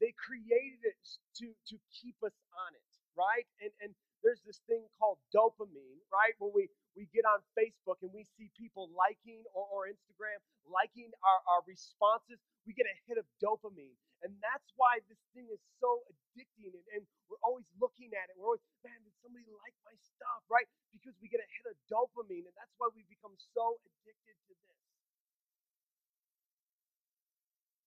they 0.00 0.16
created 0.16 0.88
it 0.88 1.04
to, 1.44 1.52
to 1.68 1.76
keep 1.92 2.16
us 2.24 2.36
on 2.56 2.72
it, 2.72 2.92
right? 3.12 3.44
And, 3.60 3.76
and 3.84 3.92
there's 4.26 4.42
this 4.42 4.58
thing 4.66 4.82
called 4.98 5.22
dopamine, 5.30 6.02
right? 6.10 6.34
When 6.42 6.50
we, 6.50 6.66
we 6.98 7.06
get 7.14 7.22
on 7.22 7.46
Facebook 7.54 8.02
and 8.02 8.10
we 8.10 8.26
see 8.34 8.50
people 8.58 8.90
liking 8.90 9.46
or, 9.54 9.62
or 9.70 9.86
Instagram, 9.86 10.42
liking 10.66 11.14
our, 11.22 11.40
our 11.46 11.62
responses, 11.62 12.42
we 12.66 12.74
get 12.74 12.90
a 12.90 12.96
hit 13.06 13.22
of 13.22 13.26
dopamine. 13.38 13.94
And 14.26 14.34
that's 14.42 14.66
why 14.74 14.98
this 15.06 15.22
thing 15.30 15.46
is 15.46 15.62
so 15.78 16.02
addicting. 16.10 16.74
And, 16.74 16.82
and 16.98 17.02
we're 17.30 17.38
always 17.46 17.70
looking 17.78 18.10
at 18.18 18.26
it. 18.26 18.34
We're 18.34 18.58
always, 18.58 18.66
man, 18.82 18.98
did 19.06 19.14
somebody 19.22 19.46
like 19.62 19.78
my 19.86 19.94
stuff, 20.02 20.42
right? 20.50 20.66
Because 20.90 21.14
we 21.22 21.30
get 21.30 21.38
a 21.38 21.46
hit 21.46 21.70
of 21.70 21.78
dopamine. 21.86 22.50
And 22.50 22.54
that's 22.58 22.74
why 22.82 22.90
we 22.90 23.06
become 23.06 23.38
so 23.54 23.78
addicted 23.86 24.34
to 24.50 24.52
this. 24.58 24.78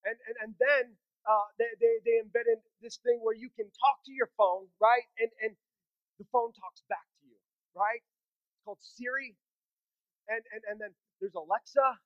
And, 0.07 0.17
and, 0.23 0.35
and 0.39 0.51
then 0.55 0.95
uh, 1.27 1.51
they, 1.59 1.67
they, 1.83 1.99
they 2.07 2.17
invented 2.23 2.63
this 2.79 3.03
thing 3.03 3.19
where 3.19 3.35
you 3.35 3.51
can 3.51 3.67
talk 3.75 3.99
to 4.07 4.13
your 4.15 4.31
phone, 4.39 4.71
right? 4.79 5.03
And, 5.19 5.27
and 5.43 5.53
the 6.19 6.27
phone 6.31 6.51
talks 6.53 6.83
back 6.91 7.07
to 7.21 7.25
you, 7.27 7.39
right? 7.73 8.03
It's 8.03 8.61
called 8.65 8.83
Siri. 8.83 9.35
And, 10.29 10.43
and, 10.53 10.61
and 10.69 10.77
then 10.77 10.93
there's 11.19 11.35
Alexa. 11.35 11.97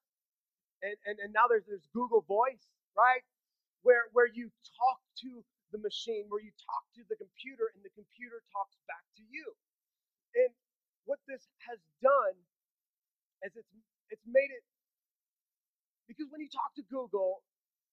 And, 0.86 0.96
and, 1.08 1.18
and 1.20 1.32
now 1.34 1.50
there's, 1.50 1.66
there's 1.68 1.88
Google 1.92 2.24
Voice, 2.28 2.64
right? 2.96 3.26
Where, 3.84 4.08
where 4.14 4.30
you 4.30 4.52
talk 4.78 5.00
to 5.28 5.44
the 5.76 5.82
machine, 5.82 6.30
where 6.30 6.44
you 6.44 6.54
talk 6.64 6.84
to 6.96 7.04
the 7.10 7.18
computer, 7.20 7.74
and 7.76 7.84
the 7.84 7.94
computer 7.98 8.44
talks 8.54 8.78
back 8.88 9.04
to 9.20 9.24
you. 9.28 9.46
And 10.38 10.52
what 11.10 11.20
this 11.28 11.44
has 11.68 11.80
done 12.00 12.36
is 13.44 13.54
it's, 13.58 13.72
it's 14.12 14.28
made 14.30 14.52
it 14.54 14.64
because 16.08 16.28
when 16.32 16.42
you 16.44 16.52
talk 16.52 16.72
to 16.78 16.86
Google, 16.92 17.42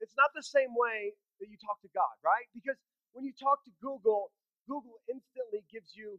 it's 0.02 0.14
not 0.18 0.30
the 0.34 0.42
same 0.44 0.74
way 0.74 1.14
that 1.40 1.48
you 1.48 1.56
talk 1.60 1.80
to 1.84 1.90
God, 1.94 2.12
right? 2.24 2.46
Because 2.52 2.76
when 3.12 3.24
you 3.24 3.32
talk 3.36 3.62
to 3.64 3.72
Google, 3.80 4.32
Google 4.70 5.02
instantly 5.10 5.66
gives 5.66 5.98
you 5.98 6.14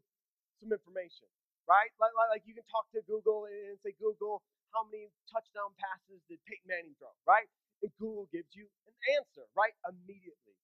some 0.59 0.75
information, 0.75 1.31
right? 1.71 1.87
Like, 2.03 2.11
like, 2.27 2.43
you 2.43 2.51
can 2.51 2.67
talk 2.67 2.91
to 2.91 2.99
Google 3.07 3.47
and 3.47 3.79
say, 3.79 3.95
Google, 3.95 4.43
how 4.75 4.83
many 4.91 5.07
touchdown 5.31 5.71
passes 5.79 6.19
did 6.27 6.43
Peyton 6.43 6.67
Manning 6.67 6.95
throw, 6.99 7.15
right? 7.23 7.47
And 7.79 7.87
Google 7.95 8.27
gives 8.35 8.51
you 8.51 8.67
an 8.91 8.95
answer, 9.15 9.47
right? 9.55 9.71
Immediately. 9.87 10.59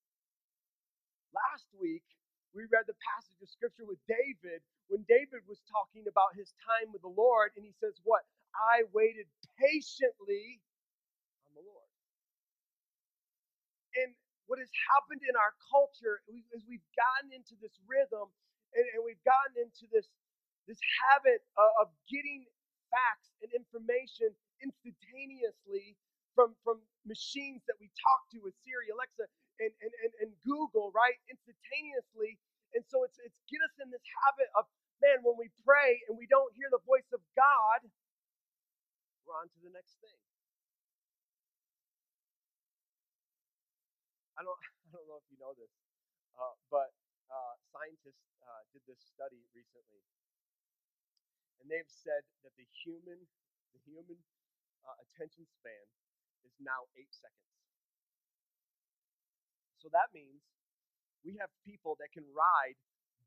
Last 1.31 1.71
week, 1.79 2.03
we 2.51 2.67
read 2.67 2.87
the 2.91 2.99
passage 3.15 3.39
of 3.39 3.47
scripture 3.47 3.87
with 3.87 4.03
David 4.11 4.59
when 4.91 5.07
David 5.07 5.47
was 5.47 5.63
talking 5.71 6.07
about 6.11 6.35
his 6.35 6.51
time 6.67 6.91
with 6.91 7.03
the 7.03 7.11
Lord, 7.11 7.55
and 7.55 7.63
he 7.63 7.71
says, 7.79 7.95
What? 8.03 8.27
I 8.55 8.83
waited 8.91 9.27
patiently 9.59 10.59
on 11.47 11.55
the 11.55 11.63
Lord 11.63 11.87
and 13.97 14.13
what 14.47 14.59
has 14.59 14.71
happened 14.95 15.23
in 15.23 15.35
our 15.35 15.53
culture 15.67 16.23
is 16.31 16.63
we've 16.67 16.85
gotten 16.95 17.31
into 17.35 17.55
this 17.59 17.75
rhythm 17.87 18.31
and, 18.75 18.85
and 18.95 19.01
we've 19.03 19.21
gotten 19.27 19.55
into 19.59 19.87
this 19.91 20.07
this 20.67 20.79
habit 21.07 21.43
of, 21.55 21.87
of 21.87 21.87
getting 22.11 22.43
facts 22.91 23.31
and 23.39 23.51
information 23.55 24.31
instantaneously 24.63 25.95
from 26.35 26.55
from 26.63 26.79
machines 27.07 27.63
that 27.67 27.79
we 27.79 27.87
talk 27.95 28.27
to 28.31 28.39
with 28.43 28.55
Siri, 28.67 28.91
Alexa, 28.91 29.27
and, 29.63 29.71
and, 29.79 29.93
and, 30.03 30.13
and 30.27 30.31
Google, 30.43 30.91
right? 30.91 31.15
Instantaneously. 31.31 32.35
And 32.75 32.83
so 32.87 33.03
it's 33.07 33.19
it's 33.23 33.39
get 33.47 33.63
us 33.63 33.75
in 33.79 33.91
this 33.91 34.03
habit 34.25 34.51
of 34.55 34.67
man, 35.01 35.21
when 35.21 35.37
we 35.37 35.49
pray 35.65 36.01
and 36.09 36.17
we 36.17 36.25
don't 36.27 36.49
hear 36.57 36.69
the 36.73 36.81
voice 36.85 37.07
of 37.13 37.21
God, 37.37 37.85
we're 39.25 39.37
on 39.37 39.49
to 39.49 39.59
the 39.61 39.73
next 39.73 39.97
thing. 40.01 40.17
I 44.37 44.45
don't, 44.45 44.57
I 44.85 44.87
don't 44.93 45.07
know 45.09 45.17
if 45.17 45.27
you 45.33 45.37
know 45.41 45.53
this, 45.57 45.73
uh, 46.37 46.55
but 46.69 46.93
uh, 47.33 47.55
scientists 47.73 48.37
uh, 48.45 48.61
did 48.71 48.85
this 48.85 49.01
study 49.01 49.41
recently, 49.51 50.05
and 51.59 51.65
they've 51.67 51.89
said 51.89 52.21
that 52.45 52.53
the 52.55 52.69
human, 52.85 53.25
the 53.73 53.81
human 53.83 54.21
uh, 54.85 54.97
attention 55.09 55.49
span 55.57 55.85
is 56.45 56.53
now 56.61 56.85
eight 56.95 57.11
seconds. 57.11 57.57
So 59.81 59.89
that 59.93 60.13
means 60.13 60.41
we 61.25 61.37
have 61.41 61.49
people 61.65 61.97
that 61.99 62.13
can 62.13 62.25
ride 62.33 62.77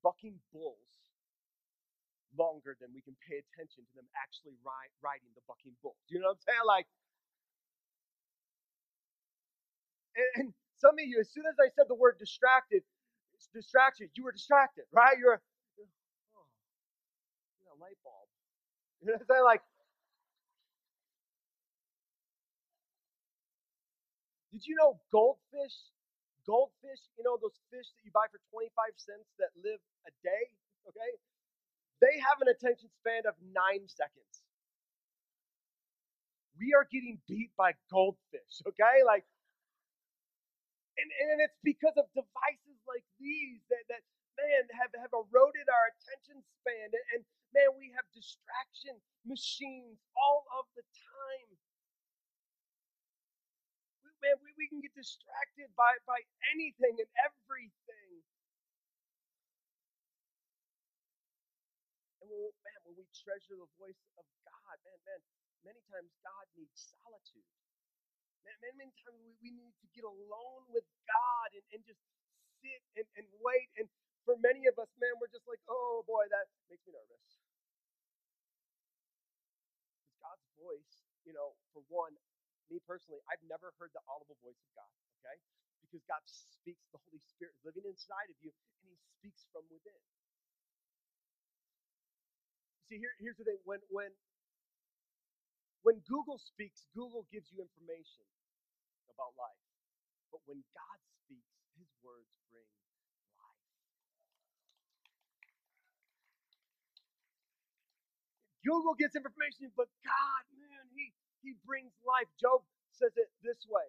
bucking 0.02 0.40
bulls 0.54 1.02
longer 2.38 2.78
than 2.78 2.94
we 2.94 3.02
can 3.02 3.18
pay 3.26 3.42
attention 3.42 3.82
to 3.82 3.92
them 3.98 4.06
actually 4.14 4.54
ride, 4.62 4.92
riding 5.02 5.30
the 5.34 5.42
bucking 5.50 5.74
bull. 5.82 5.98
Do 6.06 6.14
you 6.14 6.22
know 6.22 6.30
what 6.30 6.38
I'm 6.38 6.46
saying? 6.46 6.66
Like, 6.66 6.86
and, 10.14 10.30
and 10.38 10.48
some 10.80 10.96
of 10.96 11.04
you, 11.04 11.20
as 11.20 11.28
soon 11.28 11.44
as 11.44 11.60
I 11.60 11.68
said 11.76 11.84
the 11.88 11.94
word 11.94 12.16
distracted, 12.18 12.82
distraction, 13.52 14.08
you 14.16 14.24
were 14.24 14.32
distracted, 14.32 14.84
right? 14.92 15.16
You're, 15.20 15.40
oh, 16.36 16.48
know, 17.68 17.76
light 17.76 18.00
bulb. 18.00 18.28
You 19.00 19.12
know 19.12 19.20
what 19.20 19.24
I'm 19.24 19.28
saying? 19.28 19.44
Like, 19.44 19.62
did 24.52 24.64
you 24.64 24.74
know 24.80 24.96
goldfish, 25.12 25.76
goldfish, 26.48 27.00
you 27.20 27.24
know, 27.24 27.36
those 27.36 27.56
fish 27.68 27.88
that 27.92 28.00
you 28.04 28.12
buy 28.12 28.24
for 28.32 28.40
25 28.48 28.72
cents 28.96 29.28
that 29.36 29.52
live 29.60 29.80
a 30.08 30.12
day, 30.24 30.44
okay? 30.88 31.12
They 32.00 32.16
have 32.24 32.40
an 32.40 32.48
attention 32.48 32.88
span 33.00 33.28
of 33.28 33.36
nine 33.52 33.84
seconds. 33.84 34.40
We 36.56 36.72
are 36.72 36.88
getting 36.88 37.20
beat 37.28 37.52
by 37.56 37.72
goldfish, 37.92 38.64
okay? 38.68 39.04
Like, 39.04 39.24
and, 40.98 41.08
and 41.08 41.38
it's 41.44 41.58
because 41.62 41.94
of 41.98 42.08
devices 42.16 42.78
like 42.88 43.06
these 43.20 43.62
that, 43.70 43.84
that 43.90 44.02
man, 44.38 44.64
have, 44.78 44.92
have 44.98 45.14
eroded 45.14 45.66
our 45.68 45.86
attention 45.94 46.42
span. 46.60 46.90
And, 46.90 47.06
and 47.14 47.22
man, 47.54 47.70
we 47.76 47.92
have 47.94 48.06
distraction 48.14 48.98
machines 49.26 50.00
all 50.16 50.46
of 50.58 50.66
the 50.74 50.84
time. 50.84 51.50
Man, 54.20 54.36
we, 54.44 54.52
we 54.60 54.68
can 54.68 54.84
get 54.84 54.92
distracted 54.92 55.72
by, 55.80 55.96
by 56.04 56.20
anything 56.52 57.00
and 57.00 57.10
everything. 57.24 58.20
And 62.20 62.28
when, 62.28 62.52
man, 62.52 62.78
when 62.84 63.00
we 63.00 63.08
treasure 63.16 63.56
the 63.56 63.70
voice 63.80 64.02
of 64.20 64.26
God, 64.44 64.76
man, 64.84 65.00
man, 65.08 65.20
many 65.64 65.80
times 65.88 66.12
God 66.20 66.46
needs 66.52 66.92
solitude. 66.92 67.48
Many, 68.44 68.72
many 68.78 68.92
times 69.04 69.18
we, 69.22 69.32
we 69.42 69.50
need 69.54 69.74
to 69.82 69.88
get 69.92 70.04
alone 70.06 70.64
with 70.72 70.86
God 71.06 71.48
and, 71.56 71.64
and 71.76 71.82
just 71.86 72.00
sit 72.62 72.82
and, 72.98 73.08
and 73.20 73.26
wait. 73.44 73.70
And 73.78 73.86
for 74.26 74.36
many 74.40 74.66
of 74.70 74.76
us, 74.80 74.90
man, 75.00 75.14
we're 75.20 75.32
just 75.32 75.46
like, 75.48 75.62
oh 75.70 76.04
boy, 76.06 76.26
that 76.32 76.48
makes 76.72 76.84
me 76.88 76.94
nervous. 76.96 77.24
Because 80.02 80.16
God's 80.22 80.46
voice, 80.60 80.94
you 81.26 81.34
know, 81.36 81.56
for 81.74 81.82
one, 81.90 82.14
me 82.70 82.80
personally, 82.86 83.20
I've 83.30 83.42
never 83.48 83.72
heard 83.80 83.92
the 83.94 84.04
audible 84.08 84.38
voice 84.42 84.58
of 84.62 84.70
God, 84.76 84.92
okay? 85.22 85.38
Because 85.84 86.04
God 86.08 86.22
speaks, 86.26 86.84
the 86.94 87.00
Holy 87.02 87.22
Spirit 87.22 87.54
is 87.60 87.64
living 87.66 87.86
inside 87.88 88.30
of 88.32 88.38
you, 88.42 88.52
and 88.84 88.90
He 88.92 88.96
speaks 89.18 89.46
from 89.52 89.66
within. 89.70 89.98
See, 92.88 92.98
here, 93.00 93.14
here's 93.20 93.38
the 93.38 93.46
thing 93.48 93.60
when, 93.66 93.80
when 93.90 94.10
when 95.82 96.00
Google 96.08 96.38
speaks, 96.38 96.86
Google 96.94 97.26
gives 97.32 97.50
you 97.52 97.62
information 97.62 98.26
about 99.12 99.34
life. 99.38 99.62
But 100.32 100.42
when 100.46 100.60
God 100.76 100.98
speaks, 101.24 101.52
his 101.78 101.90
words 102.04 102.30
bring 102.52 102.66
life. 103.38 103.66
Google 108.64 108.94
gets 108.98 109.16
information, 109.16 109.72
but 109.76 109.88
God, 110.04 110.44
man, 110.60 110.84
he, 110.94 111.12
he 111.44 111.56
brings 111.64 111.94
life. 112.04 112.28
Job 112.40 112.62
says 112.92 113.14
it 113.16 113.30
this 113.44 113.64
way. 113.68 113.86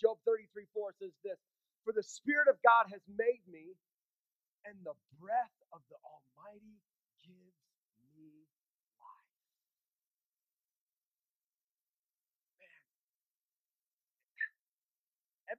Job 0.00 0.18
33 0.26 0.66
4 0.74 0.94
says 0.98 1.14
this 1.22 1.38
For 1.84 1.92
the 1.94 2.04
Spirit 2.06 2.48
of 2.48 2.58
God 2.64 2.90
has 2.90 3.02
made 3.10 3.42
me, 3.50 3.74
and 4.66 4.76
the 4.84 4.96
breath 5.20 5.56
of 5.74 5.82
the 5.92 5.98
Almighty 6.02 6.78
gives 7.24 7.58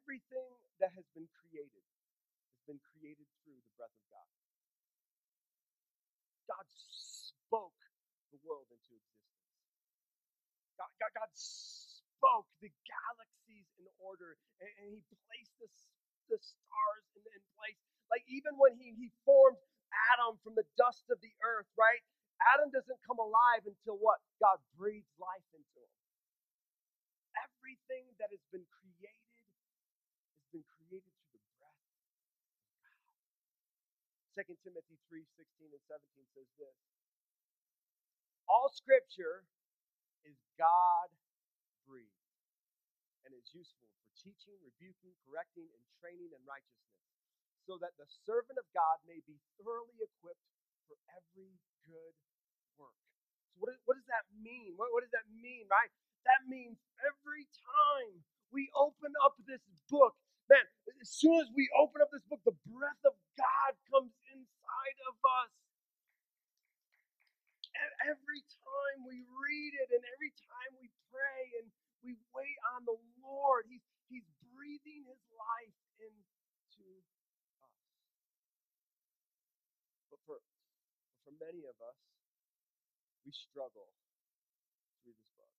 everything 0.10 0.58
that 0.82 0.90
has 0.98 1.06
been 1.14 1.30
created 1.38 1.86
has 1.86 2.66
been 2.66 2.82
created 2.82 3.30
through 3.46 3.62
the 3.62 3.74
breath 3.78 3.94
of 3.94 4.06
God. 4.10 4.30
God 6.50 6.66
spoke 6.66 7.78
the 8.34 8.42
world 8.42 8.66
into 8.74 8.98
existence. 8.98 9.54
God, 10.82 10.90
God, 10.98 11.14
God 11.14 11.30
spoke 11.38 12.50
the 12.58 12.74
galaxies 12.90 13.70
in 13.78 13.86
order, 14.02 14.34
and, 14.58 14.74
and 14.82 14.90
He 14.98 15.06
placed 15.30 15.54
the, 15.62 15.70
the 16.34 16.42
stars 16.42 17.06
in, 17.14 17.22
in 17.30 17.44
place. 17.54 17.78
Like 18.10 18.26
even 18.34 18.58
when 18.58 18.74
he, 18.82 18.98
he 18.98 19.14
formed 19.30 19.62
Adam 20.18 20.42
from 20.42 20.58
the 20.58 20.66
dust 20.74 21.06
of 21.14 21.22
the 21.22 21.38
earth, 21.46 21.70
right? 21.78 22.02
Adam 22.58 22.74
doesn't 22.74 22.98
come 23.06 23.22
alive 23.22 23.62
until 23.62 24.02
what? 24.02 24.18
God 24.42 24.58
breathes 24.74 25.14
life 25.22 25.46
into 25.54 25.78
him. 25.78 25.94
Everything 27.46 28.10
that 28.18 28.34
has 28.34 28.42
been 28.50 28.66
created 28.74 29.22
been 30.52 30.66
created 30.66 31.14
through 31.30 31.42
the 31.46 31.54
breath 31.62 31.78
of 31.78 31.86
God. 31.94 32.02
2 34.40 34.56
Timothy 34.64 34.96
3 35.12 35.20
16 35.36 35.68
and 35.68 35.84
17 35.84 36.00
says 36.32 36.48
this 36.56 36.78
All 38.48 38.72
scripture 38.72 39.44
is 40.24 40.40
God 40.56 41.12
breathed 41.84 42.24
and 43.28 43.36
is 43.36 43.52
useful 43.52 43.92
for 44.00 44.08
teaching, 44.16 44.56
rebuking, 44.64 45.12
correcting, 45.28 45.68
and 45.68 45.84
training 46.00 46.32
in 46.32 46.40
righteousness, 46.48 47.04
so 47.68 47.76
that 47.84 48.00
the 48.00 48.08
servant 48.24 48.56
of 48.56 48.64
God 48.72 49.04
may 49.04 49.20
be 49.28 49.44
thoroughly 49.60 50.00
equipped 50.00 50.48
for 50.88 50.96
every 51.12 51.60
good 51.84 52.16
work. 52.80 52.96
So, 53.52 53.60
what, 53.60 53.76
is, 53.76 53.80
what 53.84 54.00
does 54.00 54.08
that 54.08 54.24
mean? 54.40 54.80
What, 54.80 54.96
what 54.96 55.04
does 55.04 55.12
that 55.12 55.28
mean, 55.36 55.68
right? 55.68 55.92
That 56.24 56.48
means 56.48 56.80
every 57.04 57.44
time 57.60 58.24
we 58.56 58.72
open 58.72 59.12
up 59.20 59.36
this 59.44 59.62
book, 59.92 60.16
man, 60.48 60.64
as 61.04 61.12
soon 61.12 61.36
as 61.44 61.52
we 61.52 61.68
open 61.76 62.00
up 62.00 62.08
this 62.16 62.24
book, 62.32 62.40
the 62.48 62.56
breath 62.72 63.04
of 63.04 63.20
God 63.36 63.72
comes 63.92 64.16
inside 64.90 65.06
of 65.06 65.18
us. 65.46 65.54
And 67.78 67.92
every 68.10 68.42
time 68.42 69.06
we 69.06 69.22
read 69.30 69.72
it 69.78 69.90
and 69.94 70.04
every 70.18 70.34
time 70.36 70.72
we 70.82 70.90
pray 71.14 71.44
and 71.62 71.70
we 72.02 72.18
wait 72.34 72.58
on 72.76 72.84
the 72.84 72.98
Lord, 73.22 73.70
He's, 73.70 73.86
he's 74.10 74.26
breathing 74.52 75.06
His 75.06 75.22
life 75.32 75.78
into 76.02 76.86
us. 77.64 77.78
But 80.10 80.20
for, 80.26 80.42
for 81.24 81.34
many 81.40 81.64
of 81.70 81.78
us, 81.80 82.00
we 83.24 83.32
struggle 83.32 83.94
through 85.06 85.14
this 85.14 85.32
book. 85.38 85.54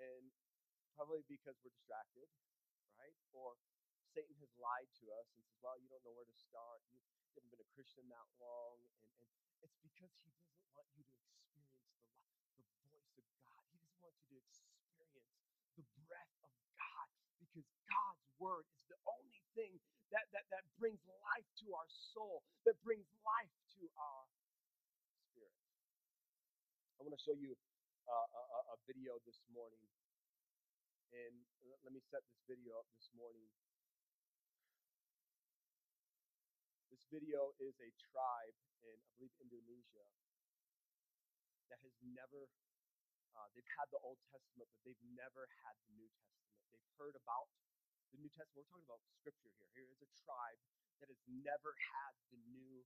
And 0.00 0.32
probably 0.96 1.22
because 1.28 1.54
we're 1.62 1.76
distracted, 1.76 2.26
right? 2.98 3.14
Or 3.36 3.54
Satan 4.16 4.34
has 4.40 4.50
lied 4.58 4.90
to 4.98 5.04
us 5.14 5.28
and 5.36 5.44
says, 5.46 5.58
well, 5.62 5.78
you 5.78 5.86
don't 5.92 6.02
know 6.02 6.16
where 6.16 6.26
to 6.26 6.38
start. 6.40 6.82
You, 6.90 6.98
you 7.32 7.40
haven't 7.40 7.56
been 7.56 7.64
a 7.64 7.72
Christian 7.72 8.04
that 8.12 8.28
long. 8.36 8.76
And, 8.84 8.92
and 9.24 9.28
it's 9.64 9.80
because 9.80 10.12
he 10.20 10.28
doesn't 10.36 10.68
want 10.76 10.84
you 10.92 11.00
to 11.00 11.16
experience 11.16 11.80
the, 12.60 12.60
the 12.60 12.64
voice 12.92 13.16
of 13.16 13.24
God. 13.40 13.64
He 13.72 13.80
doesn't 13.80 14.04
want 14.04 14.16
you 14.28 14.36
to 14.36 14.44
experience 14.44 15.32
the 15.80 15.86
breath 16.04 16.36
of 16.44 16.52
God 16.76 17.08
because 17.40 17.68
God's 17.88 18.28
word 18.36 18.68
is 18.76 18.84
the 18.92 19.00
only 19.08 19.40
thing 19.56 19.80
that, 20.12 20.28
that, 20.36 20.44
that 20.52 20.68
brings 20.76 21.00
life 21.24 21.48
to 21.64 21.72
our 21.72 21.88
soul, 22.12 22.44
that 22.68 22.76
brings 22.84 23.08
life 23.24 23.56
to 23.80 23.88
our 23.96 24.28
spirit. 25.32 25.56
I 27.00 27.08
want 27.08 27.16
to 27.16 27.22
show 27.24 27.32
you 27.32 27.56
uh, 28.12 28.28
a, 28.28 28.76
a 28.76 28.78
video 28.84 29.16
this 29.24 29.40
morning 29.56 29.88
and 31.16 31.32
let 31.80 31.96
me 31.96 32.04
set 32.12 32.20
this 32.28 32.40
video 32.44 32.76
up 32.76 32.88
this 33.00 33.08
morning. 33.16 33.48
Video 37.12 37.52
is 37.60 37.76
a 37.84 37.92
tribe 38.08 38.56
in, 38.80 38.96
I 38.96 39.08
believe, 39.20 39.36
Indonesia 39.44 40.08
that 41.68 41.76
has 41.84 41.92
never, 42.00 42.48
uh, 43.36 43.48
they've 43.52 43.72
had 43.76 43.92
the 43.92 44.00
Old 44.00 44.16
Testament, 44.32 44.64
but 44.72 44.80
they've 44.88 45.06
never 45.12 45.44
had 45.60 45.76
the 45.84 45.92
New 45.92 46.08
Testament. 46.08 46.72
They've 46.72 46.96
heard 46.96 47.12
about 47.20 47.52
the 48.16 48.18
New 48.24 48.32
Testament. 48.32 48.64
We're 48.64 48.80
talking 48.80 48.88
about 48.88 49.04
scripture 49.20 49.52
here. 49.60 49.68
Here 49.76 49.88
is 49.92 50.00
a 50.00 50.08
tribe 50.24 50.56
that 51.04 51.12
has 51.12 51.20
never 51.28 51.76
had 51.76 52.12
the 52.32 52.40
New 52.48 52.80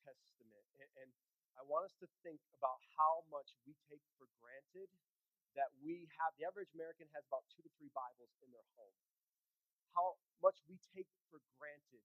Testament. 0.00 0.64
And, 0.80 0.88
and 1.04 1.10
I 1.60 1.62
want 1.68 1.84
us 1.84 1.96
to 2.00 2.08
think 2.24 2.40
about 2.56 2.80
how 2.96 3.28
much 3.28 3.52
we 3.68 3.76
take 3.84 4.04
for 4.16 4.32
granted 4.40 4.88
that 5.52 5.68
we 5.84 6.08
have, 6.16 6.32
the 6.40 6.48
average 6.48 6.72
American 6.72 7.08
has 7.12 7.24
about 7.28 7.44
two 7.52 7.60
to 7.60 7.70
three 7.76 7.92
Bibles 7.92 8.32
in 8.40 8.48
their 8.48 8.64
home. 8.80 8.96
How 9.92 10.16
much 10.40 10.56
we 10.64 10.80
take 10.96 11.08
for 11.28 11.40
granted 11.60 12.04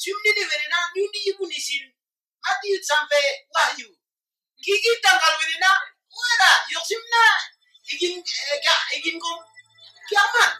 simnini 0.00 0.42
wenena 0.50 0.78
nyundi 0.94 1.18
ibuni 1.30 1.58
sin 1.66 1.84
mati 2.42 2.68
sampe 2.88 3.20
wahyu 3.54 3.88
kiki 4.64 4.92
tanggal 5.04 5.34
wenena 5.40 5.70
wala 6.18 6.50
yoksimna 6.72 7.22
igin 7.92 8.14
eh, 8.18 8.96
igin 8.96 9.16
kom 9.20 9.38
kiamat 10.08 10.52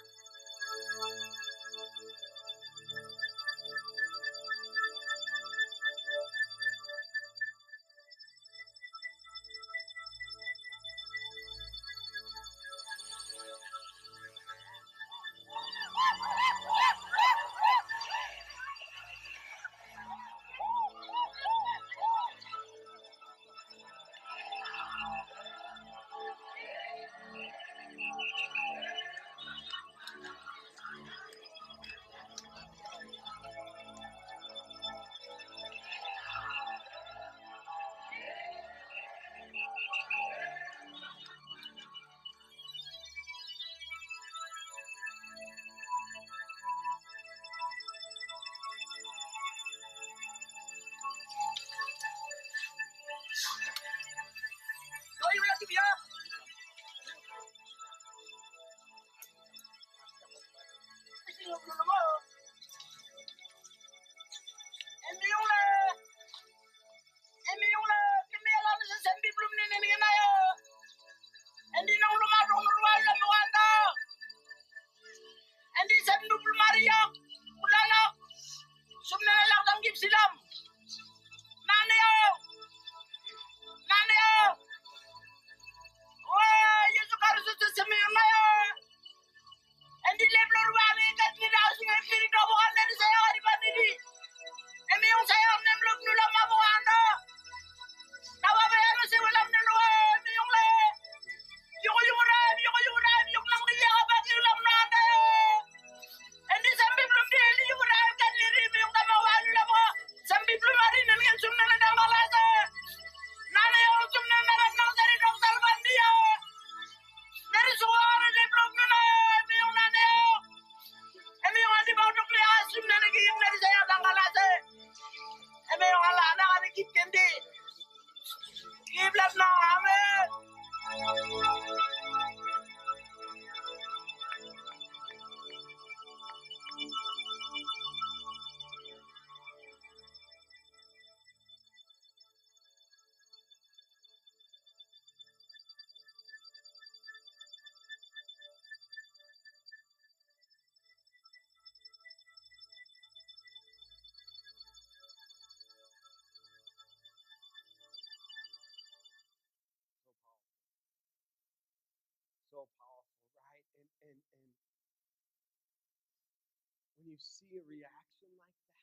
you 167.16 167.24
see 167.32 167.48
a 167.56 167.64
reaction 167.64 168.28
like 168.36 168.60
that, 168.60 168.76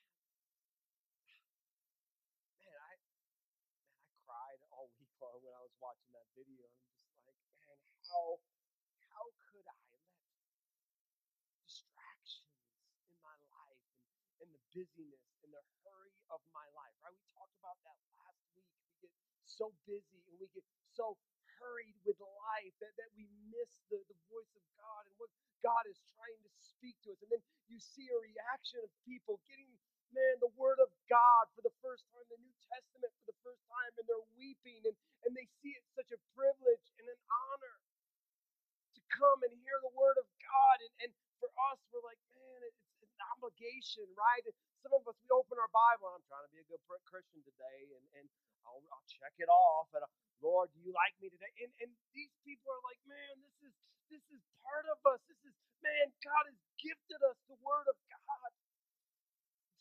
man, 1.22 1.46
I 1.46 1.54
man, 2.58 2.78
I 2.82 2.94
cried 4.26 4.58
all 4.74 4.90
week 4.98 5.14
long 5.22 5.38
when 5.38 5.54
I 5.54 5.62
was 5.62 5.74
watching 5.78 6.10
that 6.18 6.26
video, 6.34 6.66
and 6.66 6.82
I'm 6.82 6.98
just 6.98 7.22
like, 7.22 7.38
man, 7.62 7.78
how 8.10 8.42
how 9.14 9.24
could 9.38 9.62
I 9.70 9.78
let 9.94 10.02
distractions 11.62 12.58
in 13.06 13.14
my 13.22 13.38
life 13.54 13.82
and, 13.94 14.02
and 14.42 14.50
the 14.50 14.62
busyness 14.74 15.22
and 15.46 15.54
the 15.54 15.62
hurry 15.86 16.18
of 16.34 16.42
my 16.50 16.66
life, 16.74 16.96
right? 17.06 17.14
We 17.14 17.26
talked 17.38 17.54
about 17.62 17.78
that 17.86 17.98
last 18.18 18.42
week. 18.58 18.66
We 18.98 19.06
get 19.06 19.14
so 19.46 19.70
busy 19.86 20.26
and 20.26 20.42
we 20.42 20.50
get 20.50 20.66
so 20.98 21.14
hurried 21.64 21.96
with 22.04 22.20
life 22.20 22.76
that, 22.84 22.92
that 23.00 23.08
we 23.16 23.24
miss 23.48 23.80
the, 23.88 23.96
the 24.04 24.18
voice 24.28 24.52
of 24.52 24.64
God 24.76 25.08
and 25.08 25.16
what 25.16 25.32
God 25.64 25.88
is 25.88 25.96
trying 26.12 26.36
to 26.44 26.50
speak 26.60 26.92
to 27.08 27.16
us. 27.16 27.20
And 27.24 27.32
then 27.32 27.42
you 27.72 27.80
see 27.80 28.04
a 28.12 28.18
reaction 28.20 28.84
of 28.84 28.92
people 29.08 29.40
getting, 29.48 29.72
man, 30.12 30.36
the 30.44 30.52
word 30.60 30.76
of 30.84 30.92
God 31.08 31.48
for 31.56 31.64
the 31.64 31.72
first 31.80 32.04
time, 32.12 32.20
the 32.28 32.40
New 32.44 32.52
Testament 32.68 33.08
for 33.24 33.32
the 33.32 33.40
first 33.40 33.64
time, 33.64 33.92
and 33.96 34.04
they're 34.04 34.30
weeping 34.36 34.84
and, 34.84 34.96
and 35.24 35.32
they 35.32 35.48
see 35.64 35.72
it 35.72 35.84
such 35.96 36.12
a 36.12 36.20
privilege 36.36 36.86
and 37.00 37.08
an 37.08 37.20
honor 37.32 37.76
to 38.92 39.00
come 39.08 39.40
and 39.40 39.56
hear 39.64 39.80
the 39.80 39.94
word 39.96 40.20
of 40.20 40.28
God. 40.44 40.76
And, 40.84 41.08
and 41.08 41.10
for 41.40 41.48
us, 41.72 41.80
we're 41.88 42.04
like, 42.04 42.20
man, 42.36 42.60
it's, 42.68 42.84
an 43.14 43.22
obligation, 43.38 44.06
right? 44.18 44.42
And 44.42 44.56
some 44.82 44.90
of 44.90 45.06
us, 45.06 45.14
we 45.22 45.30
open 45.30 45.54
our 45.56 45.70
Bible, 45.70 46.10
I'm 46.10 46.26
trying 46.26 46.44
to 46.44 46.52
be 46.52 46.60
a 46.60 46.66
good 46.66 46.82
Christian 47.06 47.40
today, 47.46 47.80
and, 47.94 48.04
and 48.18 48.26
I'll, 48.66 48.82
I'll 48.90 49.06
check 49.06 49.38
it 49.38 49.46
off. 49.46 49.88
And 49.94 50.02
Lord, 50.44 50.68
do 50.76 50.80
you 50.84 50.92
like 50.92 51.16
me 51.24 51.32
today? 51.32 51.52
And 51.64 51.72
and 51.80 51.90
these 52.12 52.32
people 52.44 52.68
are 52.76 52.84
like, 52.84 53.00
man, 53.08 53.34
this 53.40 53.58
is 53.64 53.74
this 54.12 54.24
is 54.36 54.42
part 54.60 54.86
of 54.92 55.00
us. 55.08 55.20
This 55.32 55.40
is 55.48 55.56
man, 55.80 56.12
God 56.20 56.44
has 56.52 56.60
gifted 56.80 57.20
us 57.24 57.38
the 57.48 57.58
word 57.64 57.88
of 57.88 57.98
God. 58.12 58.52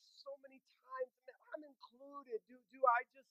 So 0.06 0.32
many 0.45 0.62
times, 0.86 1.13
man, 1.28 1.39
I'm 1.56 1.63
included. 1.67 2.39
Do 2.47 2.58
do 2.71 2.80
I 2.84 3.02
just 3.13 3.30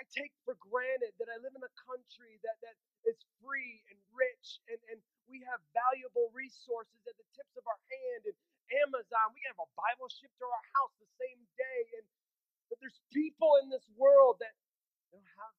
I 0.00 0.04
take 0.10 0.34
for 0.42 0.58
granted 0.58 1.14
that 1.22 1.30
I 1.30 1.38
live 1.42 1.54
in 1.54 1.62
a 1.62 1.74
country 1.86 2.40
that 2.42 2.58
that 2.66 2.76
is 3.06 3.18
free 3.44 3.84
and 3.92 3.98
rich 4.10 4.58
and, 4.70 4.80
and 4.90 4.98
we 5.30 5.40
have 5.48 5.62
valuable 5.76 6.32
resources 6.34 7.00
at 7.08 7.16
the 7.16 7.28
tips 7.36 7.54
of 7.56 7.64
our 7.68 7.80
hand 7.88 8.22
and 8.28 8.38
Amazon. 8.86 9.32
We 9.36 9.42
can 9.44 9.54
have 9.54 9.64
a 9.64 9.72
Bible 9.78 10.10
shipped 10.10 10.36
to 10.42 10.46
our 10.48 10.66
house 10.76 10.94
the 10.98 11.10
same 11.20 11.40
day. 11.56 11.82
And 12.02 12.06
but 12.70 12.78
there's 12.82 12.98
people 13.14 13.60
in 13.62 13.70
this 13.70 13.86
world 13.96 14.40
that 14.42 14.54
don't 15.12 15.26
have 15.40 15.54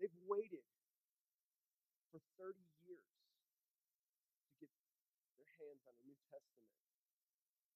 They've 0.00 0.20
waited 0.26 0.64
for 2.10 2.20
30 2.40 2.54
years 2.86 3.06
to 4.60 4.64
get 4.66 4.72
their 5.38 5.52
hands 5.60 5.82
on 5.86 5.94
the 5.98 6.04
New 6.08 6.18
Testament. 6.30 6.68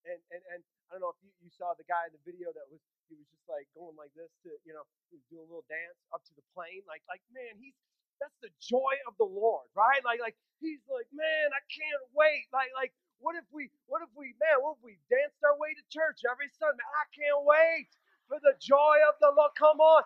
And, 0.09 0.21
and, 0.35 0.43
and 0.57 0.61
I 0.91 0.97
don't 0.99 1.03
know 1.05 1.13
if 1.15 1.21
you, 1.23 1.31
you 1.45 1.51
saw 1.53 1.77
the 1.77 1.87
guy 1.87 2.09
in 2.11 2.15
the 2.17 2.25
video 2.27 2.51
that 2.57 2.67
was, 2.73 2.81
he 3.13 3.17
was 3.21 3.29
just 3.31 3.47
like 3.51 3.69
going 3.77 3.95
like 4.01 4.13
this 4.19 4.31
to, 4.49 4.51
you 4.67 4.73
know, 4.75 4.85
he 5.13 5.21
was 5.21 5.27
doing 5.31 5.47
a 5.47 5.51
little 5.51 5.69
dance 5.71 5.99
up 6.15 6.25
to 6.27 6.35
the 6.35 6.45
plane. 6.57 6.83
Like, 6.89 7.05
like, 7.11 7.23
man, 7.35 7.59
he's, 7.61 7.77
that's 8.19 8.37
the 8.43 8.53
joy 8.63 8.95
of 9.11 9.15
the 9.21 9.29
Lord, 9.29 9.67
right? 9.77 10.03
Like, 10.07 10.23
like, 10.23 10.39
he's 10.63 10.83
like, 10.91 11.09
man, 11.15 11.49
I 11.55 11.63
can't 11.71 12.05
wait. 12.17 12.49
Like, 12.55 12.73
like, 12.77 12.93
what 13.23 13.37
if 13.39 13.47
we, 13.53 13.71
what 13.87 14.03
if 14.03 14.11
we, 14.17 14.35
man, 14.43 14.63
what 14.65 14.81
if 14.81 14.83
we 14.83 14.99
danced 15.13 15.41
our 15.47 15.57
way 15.61 15.75
to 15.77 15.85
church 15.93 16.25
every 16.27 16.51
Sunday? 16.57 16.85
I 16.85 17.07
can't 17.15 17.43
wait 17.47 17.91
for 18.27 18.39
the 18.43 18.57
joy 18.59 18.97
of 19.11 19.17
the 19.23 19.31
Lord. 19.37 19.53
Come 19.59 19.79
on. 19.83 20.03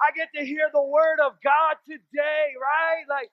I 0.00 0.12
get 0.16 0.32
to 0.36 0.44
hear 0.44 0.68
the 0.72 0.82
word 0.84 1.20
of 1.20 1.38
God 1.44 1.76
today, 1.86 2.56
right? 2.58 3.04
Like, 3.08 3.30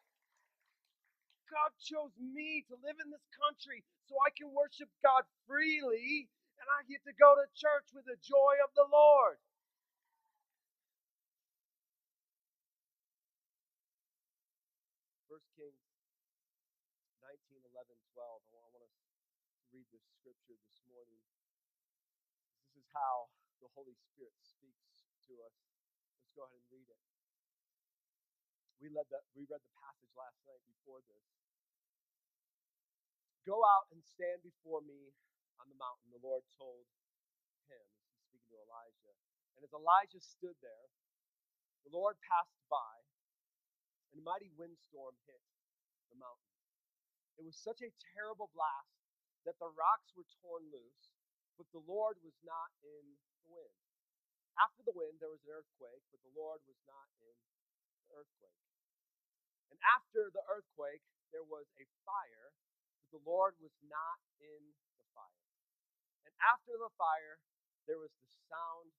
God 1.51 1.71
chose 1.80 2.13
me 2.19 2.65
to 2.71 2.75
live 2.84 2.97
in 3.01 3.10
this 3.12 3.27
country 3.36 3.84
so 4.10 4.15
I 4.23 4.32
can 4.36 4.51
worship 4.53 4.89
God 5.03 5.23
freely, 5.47 6.27
and 6.60 6.67
I 6.80 6.86
get 6.88 7.03
to 7.08 7.15
go 7.15 7.36
to 7.38 7.45
church 7.56 7.89
with 7.95 8.06
the 8.08 8.19
joy 8.23 8.56
of 8.65 8.71
the 8.75 8.88
Lord. 8.89 9.39
First 15.30 15.47
Kings 15.58 15.84
19, 17.23 17.62
11, 17.75 17.95
12. 18.15 18.41
I 18.56 18.67
want 18.75 18.86
to 18.88 18.91
read 19.75 19.88
this 19.93 20.06
scripture 20.19 20.58
this 20.58 20.80
morning. 20.89 21.21
This 22.63 22.73
is 22.84 22.88
how 22.95 23.30
the 23.62 23.69
Holy 23.75 23.95
Spirit 24.13 24.36
speaks 24.41 25.06
to 25.30 25.34
us 25.45 25.56
go 26.38 26.45
ahead 26.45 26.62
and 26.62 26.69
read 26.69 26.86
it. 26.86 27.02
We, 28.78 28.93
led 28.93 29.10
the, 29.10 29.26
we 29.34 29.50
read 29.50 29.58
the 29.58 29.73
passage 29.82 30.13
last 30.13 30.38
night 30.45 30.62
before 30.69 31.02
this. 31.10 31.26
Go 33.41 33.65
out 33.65 33.89
and 33.89 34.06
stand 34.06 34.45
before 34.45 34.86
me 34.86 35.17
on 35.58 35.65
the 35.65 35.80
mountain, 35.82 36.13
the 36.13 36.21
Lord 36.21 36.45
told 36.62 36.86
him 37.65 37.86
speaking 38.06 38.38
to 38.54 38.62
Elijah. 38.69 39.15
And 39.58 39.65
as 39.65 39.73
Elijah 39.73 40.21
stood 40.21 40.54
there, 40.62 40.88
the 41.82 41.95
Lord 41.95 42.21
passed 42.21 42.62
by, 42.69 43.02
and 44.13 44.21
a 44.21 44.26
mighty 44.28 44.54
windstorm 44.54 45.17
hit 45.26 45.41
the 46.13 46.19
mountain. 46.21 46.54
It 47.41 47.47
was 47.47 47.58
such 47.58 47.82
a 47.82 47.95
terrible 48.13 48.54
blast 48.54 48.93
that 49.50 49.58
the 49.58 49.73
rocks 49.73 50.13
were 50.13 50.28
torn 50.43 50.69
loose, 50.69 51.10
but 51.58 51.65
the 51.73 51.82
Lord 51.82 52.21
was 52.21 52.38
not 52.45 52.69
in 52.86 53.17
the 53.41 53.50
wind. 53.50 53.87
After 54.58 54.82
the 54.82 54.96
wind, 54.98 55.22
there 55.22 55.30
was 55.30 55.41
an 55.46 55.54
earthquake, 55.54 56.02
but 56.10 56.22
the 56.26 56.34
Lord 56.34 56.65
was 56.65 56.82
not 56.89 57.10
in 57.22 57.38
the 58.10 58.17
earthquake. 58.17 58.65
And 59.70 59.78
after 59.86 60.34
the 60.34 60.41
earthquake, 60.50 61.06
there 61.30 61.46
was 61.46 61.70
a 61.78 61.86
fire, 62.02 62.50
but 63.06 63.12
the 63.13 63.24
Lord 63.28 63.54
was 63.62 63.76
not 63.86 64.17
in 64.41 64.74
the 64.98 65.06
fire. 65.13 65.46
And 66.26 66.34
after 66.41 66.74
the 66.74 66.89
fire, 66.98 67.38
there 67.86 68.02
was 68.02 68.10
the 68.17 68.32
sound 68.50 68.89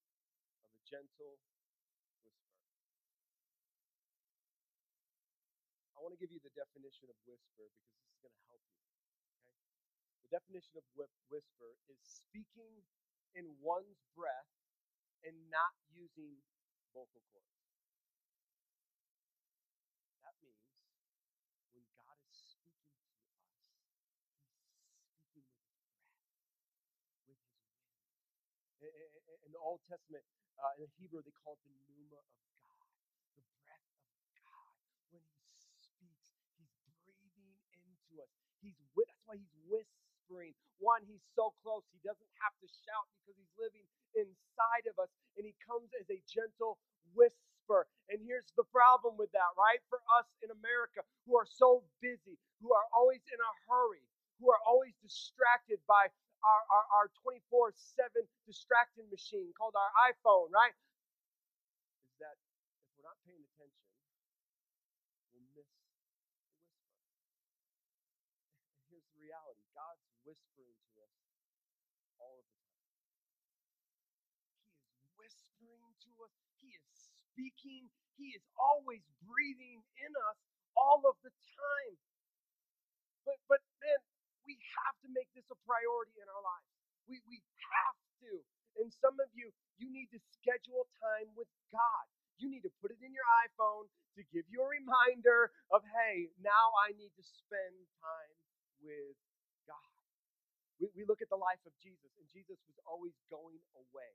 of 0.63 0.71
a 0.71 0.83
gentle 0.87 1.43
whisper. 2.23 2.63
I 5.93 5.99
want 5.99 6.15
to 6.15 6.21
give 6.23 6.31
you 6.31 6.39
the 6.39 6.55
definition 6.55 7.11
of 7.11 7.19
whisper 7.27 7.67
because 7.75 7.91
this 7.99 8.07
is 8.07 8.23
going 8.23 8.31
to 8.31 8.45
help 8.47 8.63
you. 8.63 8.79
Okay? 9.43 9.59
The 10.23 10.31
definition 10.39 10.79
of 10.79 10.87
whisper 10.95 11.75
is 11.91 11.99
speaking 12.07 12.87
in 13.35 13.59
one's 13.59 13.99
breath 14.15 14.47
and 15.27 15.37
not 15.51 15.75
using 15.95 16.39
vocal 16.95 17.23
cords. 17.33 17.59
That 20.25 20.35
means 20.43 20.63
when 21.75 21.85
God 21.95 22.17
is 22.29 22.37
speaking 22.39 22.93
to 23.03 23.07
us, 23.11 23.33
He's 25.35 25.49
speaking 25.51 25.63
with 27.29 27.41
His 27.41 27.41
breath, 27.75 27.93
with 28.83 28.93
His 29.01 29.27
wind. 29.27 29.43
In 29.47 29.53
the 29.55 29.63
Old 29.63 29.83
Testament, 29.89 30.25
uh, 30.61 30.75
in 30.81 30.89
the 30.89 30.97
Hebrew, 31.01 31.23
they 31.25 31.35
call 31.35 31.59
it 31.59 31.63
the 31.67 31.75
pneuma 31.91 32.21
of 32.23 32.29
God, 32.63 32.89
the 33.37 33.45
breath 33.63 33.89
of 34.07 34.19
God. 34.39 34.75
When 35.13 35.23
He 35.25 35.39
speaks, 35.81 36.29
He's 36.59 36.75
breathing 37.05 37.59
into 37.75 38.13
us. 38.23 38.31
He's 38.63 38.79
with 38.97 39.09
that's 39.11 39.25
why 39.27 39.37
He's 39.41 39.57
whispering. 39.67 39.98
One, 40.79 41.03
He's 41.07 41.23
so 41.35 41.55
close, 41.63 41.83
He 41.91 41.99
doesn't 42.07 42.33
have 42.39 42.55
to 42.63 42.69
shout 42.71 43.07
because 43.19 43.35
He's 43.35 43.55
living 43.59 43.87
inside 44.15 44.87
of 44.87 44.99
us, 44.99 45.11
and 45.35 45.43
He 45.43 45.55
comes 45.67 45.91
as 45.99 46.07
a 46.11 46.23
gentle 46.31 46.79
whisper. 47.13 47.91
And 48.09 48.23
here's 48.23 48.49
the 48.57 48.65
problem 48.71 49.19
with 49.19 49.29
that, 49.35 49.53
right? 49.59 49.83
For 49.91 50.01
us 50.17 50.27
in 50.41 50.49
America 50.55 51.05
who 51.27 51.37
are 51.37 51.47
so 51.47 51.85
busy, 52.01 52.39
who 52.63 52.73
are 52.73 52.89
always 52.95 53.21
in 53.29 53.37
a 53.37 53.53
hurry, 53.69 54.07
who 54.41 54.49
are 54.49 54.63
always 54.65 54.95
distracted 55.05 55.83
by 55.85 56.09
our, 56.41 56.63
our, 56.71 56.87
our 57.03 57.07
24 57.21 57.75
7 57.75 58.09
distracting 58.47 59.05
machine 59.11 59.53
called 59.59 59.75
our 59.75 59.93
iPhone, 60.09 60.49
right? 60.55 60.73
Is 62.07 62.17
that 62.23 62.39
if 62.39 62.89
we're 62.97 63.05
not 63.05 63.19
paying 63.27 63.43
attention, 63.43 63.85
we'll 65.35 65.45
miss 65.53 65.69
the 65.69 65.85
whisper. 65.85 65.85
Here's 68.89 69.05
the 69.13 69.21
reality 69.21 69.67
God's 69.75 70.08
whispering 70.29 70.77
to 70.77 70.93
us 71.01 71.17
all 72.21 72.37
of 72.37 72.45
the 72.53 72.61
time. 72.69 72.93
He 74.77 75.01
is 75.01 75.09
whispering 75.17 75.89
to 76.05 76.11
us. 76.29 76.35
He 76.61 76.77
is 76.77 76.85
speaking. 77.33 77.89
He 78.21 78.37
is 78.37 78.45
always 78.61 79.01
breathing 79.25 79.81
in 79.97 80.13
us 80.29 80.39
all 80.77 81.01
of 81.09 81.17
the 81.25 81.33
time. 81.33 81.97
But 83.25 83.41
but 83.49 83.65
man, 83.81 84.01
we 84.45 84.61
have 84.85 84.97
to 85.05 85.09
make 85.17 85.33
this 85.33 85.49
a 85.49 85.59
priority 85.65 86.21
in 86.21 86.29
our 86.29 86.45
lives. 86.45 86.69
We 87.09 87.25
we 87.29 87.41
have 87.73 87.99
to. 88.29 88.33
And 88.81 88.93
some 88.93 89.17
of 89.21 89.29
you, 89.35 89.51
you 89.81 89.89
need 89.91 90.13
to 90.13 90.21
schedule 90.39 90.87
time 91.03 91.33
with 91.35 91.51
God. 91.73 92.07
You 92.39 92.49
need 92.49 92.63
to 92.63 92.73
put 92.79 92.95
it 92.95 93.03
in 93.03 93.11
your 93.11 93.27
iPhone 93.49 93.91
to 94.17 94.23
give 94.31 94.47
you 94.49 94.63
a 94.63 94.71
reminder 94.71 95.51
of, 95.75 95.83
hey, 95.83 96.31
now 96.41 96.73
I 96.87 96.95
need 96.95 97.11
to 97.19 97.25
spend 97.27 97.75
time 98.01 98.35
with 98.81 99.19
God. 99.67 99.98
We, 100.83 100.91
we 100.97 101.05
look 101.07 101.21
at 101.23 101.31
the 101.31 101.39
life 101.41 101.63
of 101.67 101.75
Jesus, 101.83 102.11
and 102.19 102.27
Jesus 102.31 102.59
was 102.67 102.79
always 102.89 103.15
going 103.31 103.61
away 103.77 104.13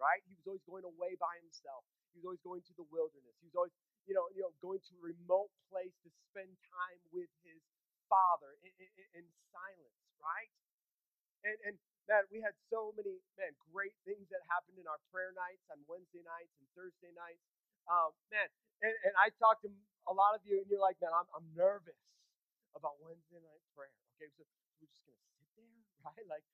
right? 0.00 0.22
He 0.26 0.34
was 0.38 0.46
always 0.48 0.64
going 0.66 0.86
away 0.86 1.14
by 1.18 1.34
himself. 1.42 1.84
He 2.14 2.22
was 2.22 2.26
always 2.30 2.44
going 2.46 2.62
to 2.66 2.74
the 2.78 2.86
wilderness. 2.90 3.34
He 3.42 3.46
was 3.50 3.56
always, 3.58 3.74
you 4.06 4.14
know, 4.14 4.26
you 4.34 4.42
know, 4.46 4.52
going 4.62 4.80
to 4.80 4.94
a 5.02 5.02
remote 5.14 5.50
place 5.70 5.94
to 6.06 6.10
spend 6.30 6.50
time 6.70 7.00
with 7.10 7.30
his 7.46 7.60
Father 8.10 8.54
in, 8.62 8.70
in, 8.78 9.06
in 9.22 9.24
silence, 9.50 9.98
right? 10.22 10.52
And, 11.46 11.56
and 11.66 11.74
man, 12.10 12.24
we 12.30 12.40
had 12.44 12.54
so 12.70 12.94
many, 12.96 13.20
man, 13.38 13.52
great 13.72 13.96
things 14.06 14.28
that 14.32 14.42
happened 14.50 14.78
in 14.80 14.86
our 14.88 15.00
prayer 15.12 15.32
nights 15.36 15.64
on 15.72 15.80
Wednesday 15.88 16.22
nights 16.24 16.54
and 16.60 16.66
Thursday 16.76 17.12
nights. 17.16 17.42
Um, 17.90 18.12
man, 18.32 18.48
and, 18.84 18.94
and 19.08 19.14
I 19.18 19.32
talked 19.40 19.64
to 19.66 19.70
a 20.08 20.14
lot 20.14 20.36
of 20.36 20.42
you, 20.46 20.60
and 20.62 20.66
you're 20.70 20.82
like, 20.82 20.98
man, 21.02 21.12
I'm, 21.14 21.28
I'm 21.36 21.48
nervous 21.56 21.98
about 22.76 22.98
Wednesday 23.02 23.40
night 23.42 23.62
prayer. 23.76 23.92
Okay, 24.18 24.30
so 24.36 24.44
we're 24.80 24.90
just 24.90 25.04
gonna 25.06 25.33
Like 26.30 26.44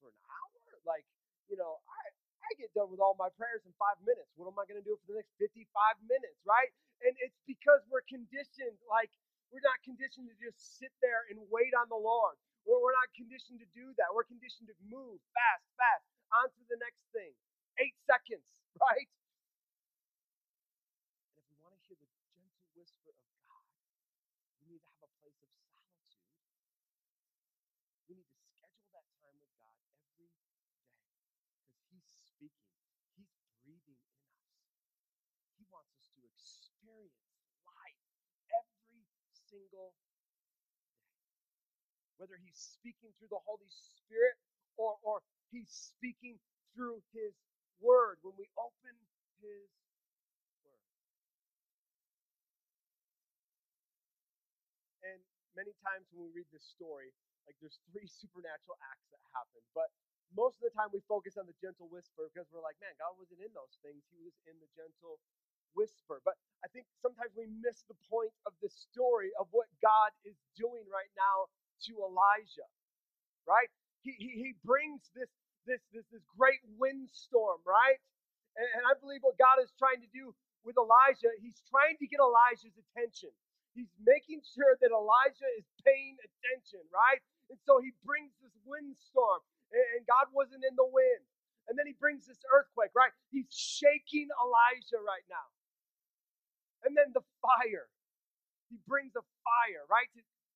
for 0.00 0.10
an 0.10 0.18
hour? 0.28 0.60
Like, 0.86 1.06
you 1.50 1.56
know, 1.58 1.80
I 1.88 2.00
I 2.44 2.50
get 2.60 2.70
done 2.76 2.90
with 2.92 3.00
all 3.02 3.16
my 3.18 3.30
prayers 3.38 3.64
in 3.66 3.72
five 3.80 3.98
minutes. 4.06 4.30
What 4.38 4.46
am 4.50 4.58
I 4.60 4.66
gonna 4.68 4.84
do 4.84 4.96
for 5.02 5.06
the 5.14 5.18
next 5.20 5.34
55 5.40 5.66
minutes, 6.06 6.38
right? 6.46 6.70
And 7.02 7.14
it's 7.22 7.38
because 7.48 7.82
we're 7.90 8.06
conditioned, 8.06 8.78
like 8.88 9.10
we're 9.52 9.64
not 9.64 9.80
conditioned 9.82 10.30
to 10.30 10.36
just 10.38 10.58
sit 10.80 10.92
there 11.02 11.26
and 11.32 11.40
wait 11.50 11.74
on 11.76 11.88
the 11.90 11.98
Lord. 11.98 12.36
We're, 12.66 12.80
we're 12.82 12.96
not 12.96 13.10
conditioned 13.16 13.60
to 13.62 13.68
do 13.74 13.94
that. 13.98 14.10
We're 14.14 14.28
conditioned 14.28 14.68
to 14.70 14.76
move 14.86 15.18
fast, 15.34 15.66
fast, 15.78 16.06
on 16.34 16.48
to 16.50 16.62
the 16.70 16.78
next 16.82 17.02
thing. 17.14 17.32
Eight 17.80 17.96
seconds, 18.06 18.46
right? 18.82 19.08
And 21.32 21.36
if 21.40 21.46
we 21.50 21.56
want 21.62 21.74
to 21.76 21.82
hear 21.88 21.98
the 21.98 22.10
gentle 22.36 22.68
whisper 22.76 23.12
of 23.14 23.28
God, 23.46 23.66
we 24.62 24.76
need 24.76 24.82
to 24.84 24.92
have 25.00 25.10
a 25.10 25.18
place 25.22 25.38
of 25.42 25.50
solitude. 25.52 26.32
We 28.08 28.14
need 28.20 28.28
to 28.28 28.38
schedule 28.38 28.88
that 28.94 29.06
time 29.22 29.36
with 29.40 29.52
God 29.58 29.74
every 29.80 30.12
day 30.18 30.32
because 30.36 30.72
He's 31.90 32.06
speaking, 32.26 32.72
He's 33.16 33.32
breathing 33.64 34.00
in 34.00 34.14
us. 34.20 34.42
He 35.58 35.64
wants 35.70 35.92
us 35.96 36.08
to 36.16 36.20
experience 36.26 37.16
life 37.64 38.02
every 38.52 39.06
single 39.48 39.94
whether 42.22 42.38
he's 42.38 42.54
speaking 42.78 43.10
through 43.18 43.34
the 43.34 43.42
Holy 43.42 43.66
Spirit 43.66 44.38
or, 44.78 44.94
or 45.02 45.18
he's 45.50 45.66
speaking 45.74 46.38
through 46.78 47.02
his 47.10 47.34
word 47.82 48.22
when 48.22 48.38
we 48.38 48.46
open 48.54 48.94
his 49.42 49.66
word. 50.62 50.86
And 55.02 55.18
many 55.58 55.74
times 55.82 56.06
when 56.14 56.30
we 56.30 56.42
read 56.44 56.50
this 56.54 56.62
story, 56.62 57.10
like 57.50 57.58
there's 57.58 57.82
three 57.90 58.06
supernatural 58.22 58.78
acts 58.94 59.10
that 59.10 59.22
happen, 59.34 59.62
but 59.74 59.90
most 60.38 60.62
of 60.62 60.70
the 60.70 60.74
time 60.78 60.94
we 60.94 61.02
focus 61.10 61.36
on 61.36 61.50
the 61.50 61.58
gentle 61.58 61.90
whisper 61.90 62.30
because 62.30 62.46
we're 62.54 62.62
like, 62.64 62.78
man, 62.78 62.94
God 63.02 63.18
wasn't 63.18 63.42
in 63.42 63.50
those 63.52 63.74
things. 63.82 64.06
He 64.14 64.22
was 64.22 64.36
in 64.46 64.54
the 64.62 64.70
gentle 64.78 65.18
whisper. 65.74 66.22
But 66.24 66.38
I 66.62 66.70
think 66.70 66.86
sometimes 67.02 67.34
we 67.34 67.50
miss 67.50 67.82
the 67.90 67.98
point 68.08 68.32
of 68.46 68.54
the 68.62 68.70
story 68.70 69.34
of 69.40 69.50
what 69.50 69.68
God 69.82 70.14
is 70.24 70.38
doing 70.54 70.86
right 70.88 71.10
now 71.18 71.50
to 71.88 71.92
Elijah, 72.02 72.68
right? 73.46 73.70
He, 74.02 74.12
he, 74.18 74.30
he 74.36 74.50
brings 74.64 75.10
this, 75.14 75.30
this, 75.66 75.80
this, 75.94 76.06
this 76.10 76.24
great 76.36 76.62
windstorm, 76.78 77.62
right? 77.64 77.98
And, 78.58 78.68
and 78.78 78.82
I 78.88 78.98
believe 78.98 79.22
what 79.22 79.38
God 79.38 79.62
is 79.62 79.72
trying 79.78 80.02
to 80.02 80.10
do 80.10 80.34
with 80.62 80.78
Elijah, 80.78 81.30
he's 81.42 81.58
trying 81.70 81.98
to 81.98 82.06
get 82.06 82.22
Elijah's 82.22 82.74
attention. 82.78 83.30
He's 83.74 83.90
making 84.04 84.44
sure 84.44 84.76
that 84.78 84.92
Elijah 84.92 85.48
is 85.58 85.66
paying 85.82 86.20
attention, 86.20 86.84
right? 86.92 87.18
And 87.50 87.58
so 87.64 87.80
he 87.80 87.96
brings 88.04 88.30
this 88.44 88.54
windstorm, 88.68 89.40
and, 89.72 90.04
God 90.04 90.28
wasn't 90.36 90.62
in 90.62 90.76
the 90.76 90.86
wind. 90.86 91.24
And 91.70 91.78
then 91.78 91.86
he 91.88 91.96
brings 91.96 92.26
this 92.26 92.42
earthquake, 92.52 92.92
right? 92.92 93.14
He's 93.30 93.48
shaking 93.48 94.28
Elijah 94.42 95.00
right 95.00 95.24
now. 95.30 95.46
And 96.84 96.92
then 96.98 97.14
the 97.14 97.24
fire. 97.40 97.88
He 98.68 98.76
brings 98.88 99.14
a 99.16 99.24
fire, 99.46 99.84
right? 99.88 100.08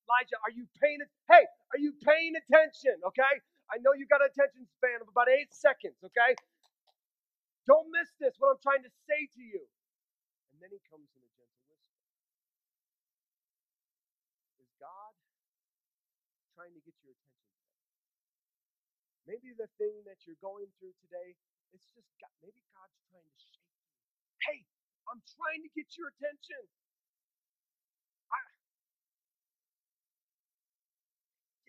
Elijah, 0.06 0.38
are 0.46 0.54
you 0.54 0.66
paying 0.80 1.02
it? 1.02 1.10
Hey, 1.28 1.44
are 1.74 1.80
you 1.82 1.94
paying 2.06 2.34
attention? 2.38 2.96
Okay? 3.12 3.34
I 3.70 3.82
know 3.82 3.92
you 3.98 4.06
got 4.06 4.22
an 4.22 4.30
attention 4.30 4.66
span 4.78 5.02
of 5.02 5.10
about 5.10 5.28
eight 5.28 5.50
seconds, 5.52 5.98
okay? 6.06 6.38
Don't 7.66 7.90
miss 7.90 8.10
this, 8.22 8.34
what 8.38 8.54
I'm 8.56 8.62
trying 8.62 8.84
to 8.86 8.92
say 9.10 9.26
to 9.36 9.42
you. 9.42 9.64
And 10.54 10.58
then 10.62 10.70
he 10.72 10.80
comes 10.88 11.08
in 11.14 11.22
a 11.22 11.32
gentle 11.36 11.64
whisper. 11.70 12.00
Is 14.62 14.70
God 14.82 15.12
trying 16.56 16.74
to 16.76 16.82
get 16.84 16.96
your 17.04 17.14
attention? 17.14 17.28
Maybe 19.28 19.54
the 19.54 19.70
thing 19.78 19.94
that 20.06 20.22
you're 20.26 20.40
going 20.42 20.70
through 20.78 20.94
today, 21.02 21.34
it's 21.74 21.88
just 21.94 22.08
God, 22.22 22.32
maybe 22.42 22.62
God's 22.74 22.98
trying 23.10 23.26
to 23.26 23.36
shake 23.38 23.58
you. 23.62 23.78
Hey, 24.46 24.60
I'm 25.10 25.22
trying 25.38 25.62
to 25.66 25.70
get 25.74 25.94
your 25.98 26.10
attention. 26.14 26.62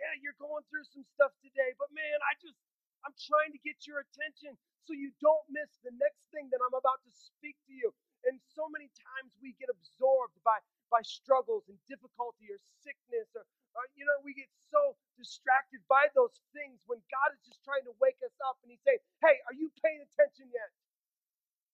Yeah, 0.08 0.16
you're 0.24 0.40
going 0.40 0.64
through 0.72 0.88
some 0.88 1.04
stuff 1.04 1.36
today, 1.44 1.76
but 1.76 1.92
man, 1.92 2.18
I 2.24 2.40
just, 2.40 2.56
I'm 3.04 3.12
trying 3.20 3.52
to 3.52 3.60
get 3.60 3.84
your 3.84 4.00
attention 4.00 4.56
so 4.88 4.96
you 4.96 5.12
don't 5.20 5.44
miss 5.52 5.68
the 5.84 5.92
next 6.00 6.24
thing 6.32 6.48
that 6.56 6.64
I'm 6.64 6.72
about 6.72 7.04
to 7.04 7.12
speak 7.12 7.60
to 7.68 7.76
you. 7.76 7.92
And 8.24 8.40
so 8.56 8.72
many 8.72 8.88
times 8.96 9.36
we 9.44 9.52
get 9.60 9.68
absorbed 9.68 10.40
by, 10.48 10.64
by 10.88 11.04
struggles 11.04 11.68
and 11.68 11.76
difficulty 11.92 12.48
or 12.48 12.60
sickness 12.88 13.28
or, 13.36 13.44
or, 13.76 13.84
you 14.00 14.08
know, 14.08 14.16
we 14.24 14.32
get 14.32 14.48
so 14.72 14.96
distracted 15.20 15.84
by 15.92 16.08
those 16.16 16.40
things 16.56 16.80
when 16.88 17.04
God 17.12 17.36
is 17.36 17.44
just 17.44 17.60
trying 17.68 17.84
to 17.84 17.94
wake 18.00 18.18
us 18.24 18.34
up 18.48 18.56
and 18.64 18.72
He's 18.72 18.82
saying, 18.88 19.04
Hey, 19.20 19.44
are 19.52 19.56
you 19.56 19.68
paying 19.84 20.00
attention 20.00 20.48
yet? 20.56 20.72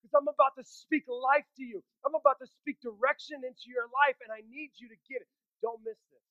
Because 0.02 0.18
I'm 0.18 0.28
about 0.28 0.58
to 0.58 0.66
speak 0.66 1.06
life 1.06 1.46
to 1.62 1.64
you. 1.64 1.86
I'm 2.02 2.18
about 2.18 2.42
to 2.42 2.50
speak 2.50 2.82
direction 2.82 3.46
into 3.46 3.72
your 3.72 3.88
life, 4.04 4.20
and 4.20 4.36
I 4.36 4.44
need 4.52 4.76
you 4.76 4.92
to 4.92 5.00
get 5.08 5.24
it. 5.24 5.32
Don't 5.64 5.80
miss 5.86 5.96
this. 6.12 6.24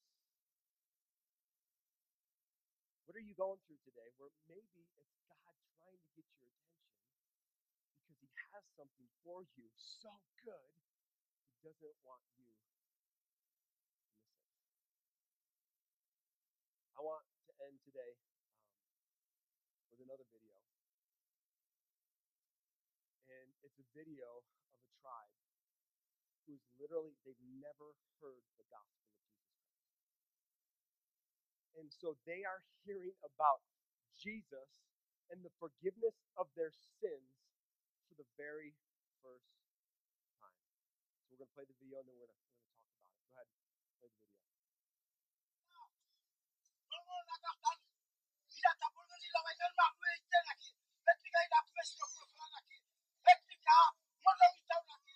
What 3.12 3.20
are 3.20 3.28
you 3.28 3.36
going 3.36 3.60
through 3.68 3.76
today 3.84 4.08
where 4.16 4.32
maybe 4.48 4.88
it's 4.88 5.12
God 5.28 5.52
trying 5.76 6.00
to 6.00 6.08
get 6.16 6.24
your 6.32 6.48
attention 6.48 6.80
because 8.08 8.16
He 8.24 8.32
has 8.56 8.64
something 8.72 9.12
for 9.24 9.46
you 9.56 9.66
so 9.78 10.11
good, 10.42 10.70
He 11.62 11.66
doesn't 11.66 11.98
want 12.06 12.22
you 12.38 12.42
to 12.42 12.42
miss 12.46 12.62
it. 12.66 12.87
I 16.98 17.00
want 17.02 17.26
to 17.48 17.52
end 17.66 17.78
today 17.82 18.14
um, 18.78 19.74
with 19.90 20.02
another 20.02 20.26
video. 20.30 20.58
And 23.30 23.48
it's 23.64 23.78
a 23.78 23.88
video 23.96 24.42
of 24.42 24.44
a 24.82 24.90
tribe 25.02 25.35
who's 26.46 26.62
literally, 26.78 27.14
they've 27.24 27.46
never 27.62 27.94
heard 28.20 28.44
the 28.58 28.66
gospel 28.70 29.06
of 29.08 29.22
Jesus 29.22 29.70
Christ. 29.88 30.12
and 31.78 31.88
so 31.90 32.14
they 32.26 32.44
are 32.44 32.62
hearing 32.85 33.14
about 33.24 33.62
Jesus 34.14 34.82
and 35.32 35.40
the 35.42 35.54
forgiveness 35.58 36.14
of 36.37 36.46
their 36.54 36.70
sins 37.00 37.32
for 38.08 38.14
the 38.20 38.28
very 38.37 38.76
first 39.22 39.46
time. 40.42 40.50
So 41.22 41.30
we're 41.30 41.38
going 41.38 41.50
to 41.50 41.54
play 41.54 41.66
the 41.66 41.78
video 41.78 42.02
and 42.02 42.11
then 42.11 42.14
we're 42.18 42.26
going 42.26 42.35
we're 42.35 42.35
to 42.35 42.42
talk 42.42 42.50
about 42.50 42.66
it. 42.66 42.74
Go 43.30 43.38
ahead, 43.38 43.46
play 44.02 44.11
the 44.11 44.18
video. 44.18 44.42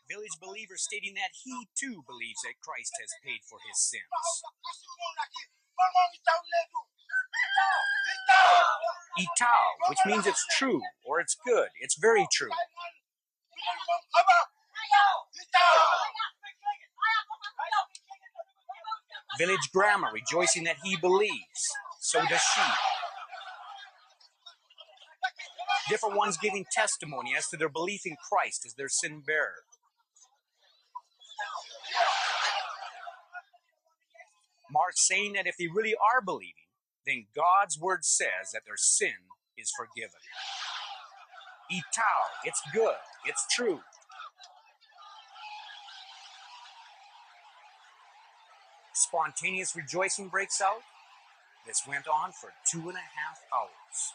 Village 0.07 0.39
believer 0.41 0.79
stating 0.79 1.15
that 1.19 1.35
he 1.43 1.67
too 1.75 2.07
believes 2.07 2.39
that 2.47 2.55
Christ 2.63 2.95
has 3.03 3.11
paid 3.27 3.43
for 3.43 3.59
his 3.67 3.75
sins. 3.75 4.07
Itao, 9.19 9.91
which 9.91 9.99
means 10.07 10.27
it's 10.27 10.47
true 10.57 10.81
or 11.05 11.19
it's 11.19 11.37
good. 11.45 11.69
It's 11.81 11.99
very 11.99 12.27
true. 12.31 12.55
Village 19.39 19.71
grammar 19.73 20.09
rejoicing 20.13 20.65
that 20.65 20.77
he 20.85 20.97
believes. 20.97 21.71
So 22.01 22.21
does 22.29 22.41
she. 22.41 22.63
Different 25.89 26.17
ones 26.17 26.37
giving 26.37 26.65
testimony 26.73 27.35
as 27.37 27.47
to 27.49 27.57
their 27.57 27.69
belief 27.69 28.03
in 28.07 28.17
Christ 28.29 28.65
as 28.67 28.75
their 28.75 28.89
sin 28.89 29.23
bearer. 29.27 29.65
Mark 34.73 34.95
saying 34.97 35.35
that 35.35 35.47
if 35.47 35.57
they 35.57 35.69
really 35.69 35.95
are 35.95 36.21
believing, 36.21 36.67
then 37.07 37.27
God's 37.35 37.79
word 37.79 38.05
says 38.05 38.51
that 38.53 38.63
their 38.67 38.77
sin 38.77 39.15
is 39.57 39.71
forgiven. 39.77 40.21
Itao, 41.73 42.21
it's 42.45 42.61
good, 42.73 42.97
it's 43.25 43.45
true. 43.55 43.81
Spontaneous 49.07 49.77
rejoicing 49.77 50.29
breaks 50.29 50.61
out. 50.61 50.83
This 51.65 51.87
went 51.87 52.09
on 52.09 52.33
for 52.33 52.51
two 52.69 52.89
and 52.89 52.99
a 52.99 53.07
half 53.15 53.39
hours. 53.55 54.13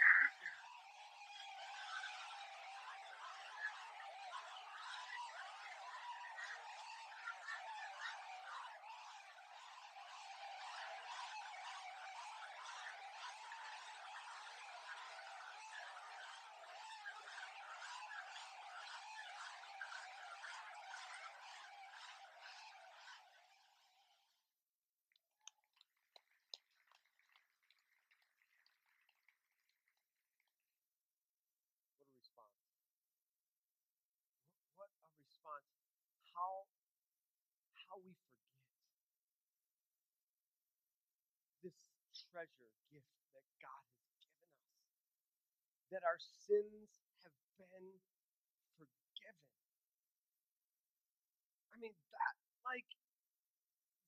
How 36.41 36.65
how 37.85 38.01
we 38.01 38.17
forget 38.17 38.49
this 41.61 41.77
treasure 42.33 42.73
gift 42.89 43.13
that 43.37 43.45
God 43.61 43.85
has 43.93 44.09
given 44.25 44.49
us. 44.49 44.73
That 45.93 46.01
our 46.01 46.17
sins 46.17 46.89
have 47.21 47.35
been 47.61 48.01
forgiven. 48.73 49.37
I 51.69 51.75
mean 51.77 51.93
that 51.93 52.35
like 52.65 52.89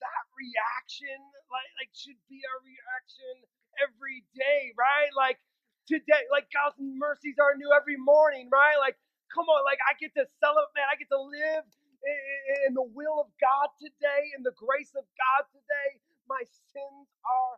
that 0.02 0.26
reaction 0.34 1.22
like 1.54 1.70
like 1.78 1.94
should 1.94 2.18
be 2.34 2.42
our 2.50 2.60
reaction 2.66 3.46
every 3.78 4.26
day, 4.34 4.74
right? 4.74 5.14
Like 5.14 5.38
today, 5.86 6.26
like 6.34 6.50
God's 6.50 6.82
mercies 6.82 7.38
are 7.38 7.54
new 7.54 7.70
every 7.78 7.98
morning, 8.02 8.50
right? 8.50 8.82
Like 8.82 8.98
come 9.30 9.46
on, 9.46 9.62
like 9.70 9.82
I 9.86 9.94
get 10.02 10.18
to 10.18 10.26
celebrate, 10.42 10.74
man, 10.74 10.90
I 10.90 10.98
get 10.98 11.14
to 11.14 11.22
live 11.22 11.66
in, 12.04 12.74
the 12.76 12.86
will 12.86 13.20
of 13.24 13.30
God 13.40 13.72
today, 13.80 14.34
in 14.36 14.44
the 14.44 14.56
grace 14.56 14.94
of 14.96 15.06
God 15.16 15.44
today. 15.52 16.00
My 16.28 16.44
sins 16.72 17.08
are 17.24 17.56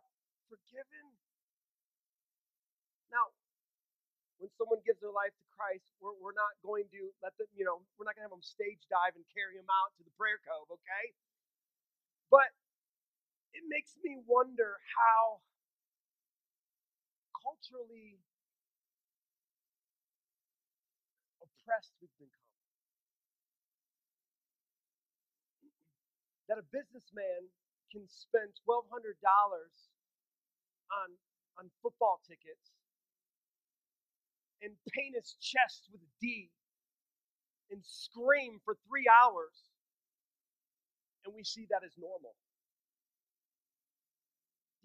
forgiven. 0.50 1.06
Now, 3.10 3.30
when 4.38 4.50
someone 4.58 4.82
gives 4.84 5.00
their 5.00 5.14
life 5.14 5.34
to 5.34 5.46
Christ, 5.54 5.86
we're, 6.02 6.16
we're 6.18 6.36
not 6.36 6.54
going 6.62 6.86
to 6.92 7.10
let 7.22 7.34
them, 7.38 7.48
you 7.56 7.64
know, 7.64 7.82
we're 7.96 8.06
not 8.06 8.18
going 8.18 8.26
to 8.26 8.30
have 8.30 8.36
them 8.36 8.44
stage 8.44 8.82
dive 8.90 9.14
and 9.16 9.24
carry 9.32 9.56
them 9.58 9.70
out 9.70 9.94
to 9.98 10.02
the 10.04 10.14
prayer 10.18 10.38
cove, 10.44 10.68
okay? 10.70 11.06
But 12.30 12.50
it 13.54 13.64
makes 13.70 13.94
me 14.04 14.18
wonder 14.26 14.78
how 14.98 15.40
culturally 17.32 18.18
oppressed 21.42 21.94
we've 22.02 22.12
become. 22.20 22.45
That 26.48 26.58
a 26.58 26.66
businessman 26.70 27.50
can 27.90 28.06
spend 28.08 28.54
twelve 28.64 28.86
hundred 28.92 29.18
dollars 29.22 29.74
on 30.92 31.10
on 31.58 31.70
football 31.82 32.20
tickets 32.26 32.70
and 34.62 34.72
paint 34.92 35.16
his 35.16 35.36
chest 35.40 35.88
with 35.92 36.02
a 36.02 36.10
D 36.20 36.50
and 37.70 37.82
scream 37.82 38.60
for 38.64 38.76
three 38.88 39.06
hours, 39.10 39.54
and 41.26 41.34
we 41.34 41.42
see 41.44 41.66
that 41.70 41.82
as 41.84 41.92
normal. 41.98 42.34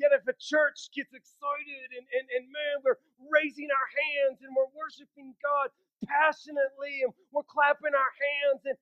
Yet 0.02 0.18
if 0.18 0.26
a 0.26 0.34
church 0.42 0.90
gets 0.98 1.14
excited 1.14 1.88
and, 1.94 2.06
and, 2.10 2.26
and 2.34 2.46
man, 2.50 2.76
we're 2.82 2.98
raising 3.30 3.70
our 3.70 3.90
hands 3.94 4.42
and 4.42 4.50
we're 4.58 4.74
worshiping 4.74 5.38
God 5.46 5.70
passionately 6.10 7.06
and 7.06 7.14
we're 7.30 7.46
clapping 7.46 7.94
our 7.94 8.14
hands 8.18 8.66
and 8.66 8.78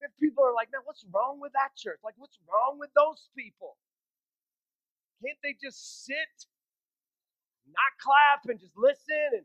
if 0.00 0.12
people 0.16 0.44
are 0.44 0.56
like, 0.56 0.72
man, 0.72 0.80
what's 0.88 1.04
wrong 1.12 1.40
with 1.40 1.52
that 1.52 1.76
church? 1.76 2.00
Like, 2.00 2.16
what's 2.16 2.40
wrong 2.48 2.80
with 2.80 2.88
those 2.96 3.28
people? 3.36 3.76
Can't 5.20 5.36
they 5.44 5.52
just 5.60 6.04
sit, 6.08 6.48
not 7.68 7.92
clap, 8.00 8.48
and 8.48 8.56
just 8.56 8.72
listen? 8.72 9.44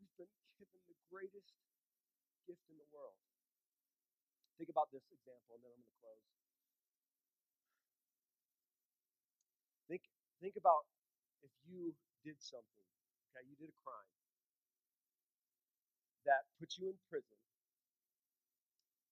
we've 0.00 0.16
been 0.16 0.32
given 0.56 0.80
the 0.88 0.96
greatest 1.12 1.52
gift 2.48 2.64
in 2.72 2.80
the 2.80 2.88
world. 2.88 3.20
Think 4.56 4.72
about 4.72 4.88
this 4.88 5.04
example, 5.12 5.60
and 5.60 5.64
then 5.64 5.76
I'm 5.76 5.84
going 5.84 5.92
to 5.92 6.00
close. 6.00 6.24
Think, 9.92 10.08
think 10.40 10.56
about 10.56 10.88
if 11.44 11.52
you 11.68 11.92
did 12.24 12.40
something, 12.40 12.88
okay, 13.36 13.44
you 13.44 13.56
did 13.60 13.68
a 13.68 13.78
crime 13.84 14.08
that 16.26 16.48
put 16.60 16.74
you 16.78 16.90
in 16.90 16.98
prison 17.08 17.38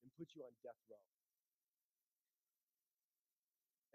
and 0.04 0.10
put 0.18 0.28
you 0.34 0.42
on 0.44 0.52
death 0.64 0.78
row. 0.90 1.00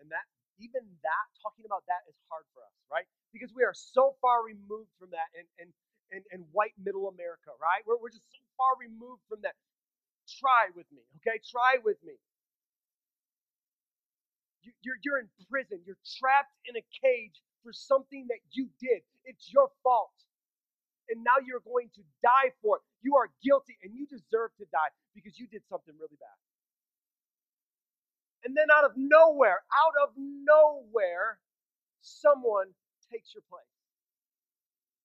And 0.01 0.11
that, 0.11 0.27
even 0.59 0.83
that, 1.03 1.27
talking 1.41 1.65
about 1.65 1.83
that 1.87 2.03
is 2.11 2.17
hard 2.27 2.45
for 2.53 2.63
us, 2.63 2.75
right? 2.91 3.07
Because 3.31 3.51
we 3.55 3.63
are 3.63 3.75
so 3.75 4.15
far 4.21 4.43
removed 4.43 4.91
from 4.99 5.11
that 5.15 5.29
in, 5.35 5.45
in, 5.59 5.69
in, 6.11 6.21
in 6.31 6.39
white 6.51 6.75
middle 6.79 7.07
America, 7.09 7.55
right? 7.59 7.83
We're, 7.87 7.99
we're 7.99 8.13
just 8.13 8.27
so 8.31 8.43
far 8.59 8.75
removed 8.79 9.23
from 9.29 9.41
that. 9.43 9.55
Try 10.39 10.71
with 10.75 10.87
me, 10.91 11.03
okay? 11.19 11.39
Try 11.43 11.83
with 11.83 11.99
me. 12.03 12.15
You, 14.63 14.71
you're, 14.83 14.99
you're 15.03 15.19
in 15.19 15.29
prison. 15.51 15.83
You're 15.85 15.99
trapped 16.19 16.55
in 16.67 16.77
a 16.79 16.85
cage 17.03 17.43
for 17.63 17.73
something 17.73 18.27
that 18.31 18.39
you 18.55 18.69
did. 18.79 19.03
It's 19.25 19.51
your 19.51 19.69
fault. 19.83 20.12
And 21.09 21.23
now 21.23 21.43
you're 21.43 21.63
going 21.63 21.89
to 21.95 22.03
die 22.23 22.55
for 22.61 22.77
it. 22.77 22.83
You 23.03 23.17
are 23.17 23.29
guilty 23.43 23.77
and 23.83 23.91
you 23.93 24.07
deserve 24.07 24.55
to 24.57 24.65
die 24.71 24.91
because 25.13 25.37
you 25.37 25.47
did 25.47 25.61
something 25.67 25.93
really 25.99 26.17
bad. 26.19 26.37
And 28.43 28.55
then 28.55 28.67
out 28.71 28.83
of 28.83 28.91
nowhere, 28.95 29.63
out 29.71 29.95
of 30.03 30.11
nowhere, 30.17 31.39
someone 32.01 32.75
takes 33.11 33.31
your 33.33 33.43
place. 33.47 33.63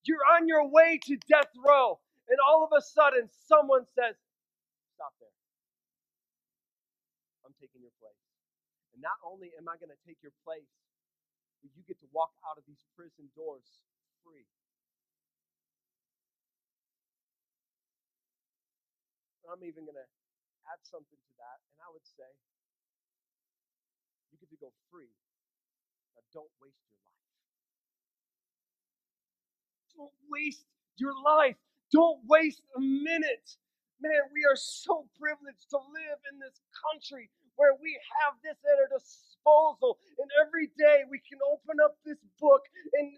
You're 0.03 0.25
on 0.35 0.49
your 0.49 0.67
way 0.67 0.99
to 1.05 1.15
death 1.29 1.53
row, 1.61 2.01
and 2.29 2.39
all 2.41 2.65
of 2.65 2.73
a 2.73 2.81
sudden, 2.81 3.29
someone 3.47 3.85
says, 3.95 4.17
Stop 4.97 5.15
there. 5.23 5.31
I'm 7.47 7.55
taking 7.61 7.85
your 7.85 7.95
place. 8.03 8.19
And 8.97 8.99
not 9.05 9.21
only 9.23 9.55
am 9.55 9.71
I 9.71 9.79
going 9.79 9.95
to 9.95 10.03
take 10.03 10.19
your 10.27 10.35
place, 10.43 10.67
but 11.63 11.71
you 11.77 11.87
get 11.87 12.01
to 12.03 12.09
walk 12.11 12.35
out 12.43 12.59
of 12.59 12.67
these 12.67 12.83
prison 12.99 13.31
doors 13.39 13.85
free. 14.27 14.49
I'm 19.49 19.65
even 19.65 19.89
going 19.89 19.97
to 19.97 20.09
add 20.69 20.81
something 20.85 21.17
to 21.17 21.33
that, 21.41 21.59
and 21.73 21.79
I 21.81 21.89
would 21.89 22.05
say, 22.05 22.29
you 24.29 24.37
get 24.37 24.53
to 24.53 24.61
go 24.61 24.73
free. 24.93 25.09
Now, 26.15 26.23
don't 26.33 26.53
waste 26.61 26.85
your 26.85 27.01
life. 27.01 27.25
Don't 29.97 30.17
waste 30.29 30.67
your 31.01 31.17
life. 31.25 31.57
Don't 31.93 32.21
waste 32.29 32.61
a 32.77 32.81
minute. 32.81 33.57
Man, 34.05 34.29
we 34.37 34.45
are 34.45 34.61
so 34.61 35.09
privileged 35.17 35.67
to 35.73 35.81
live 35.81 36.21
in 36.31 36.39
this 36.39 36.61
country 36.77 37.33
where 37.57 37.75
we 37.81 37.97
have 38.23 38.39
this 38.45 38.61
at 38.63 38.79
our 38.79 38.93
disposal. 38.93 39.99
And 40.21 40.29
every 40.45 40.71
day 40.79 41.09
we 41.09 41.19
can 41.25 41.41
open 41.49 41.81
up 41.83 41.97
this 42.05 42.21
book 42.39 42.63
and 43.01 43.17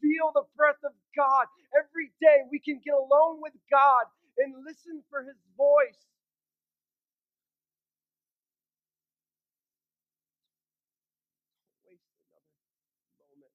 feel 0.00 0.32
the 0.32 0.46
breath 0.56 0.80
of 0.86 0.94
God. 1.12 1.50
Every 1.76 2.14
day 2.22 2.46
we 2.48 2.62
can 2.62 2.80
get 2.80 2.94
alone 2.94 3.42
with 3.42 3.52
God 3.68 4.06
and 4.38 4.54
listen 4.64 5.02
for 5.10 5.22
his 5.24 5.38
voice. 5.56 6.02
Waste 11.86 12.08
another 12.30 12.54
moment 13.20 13.54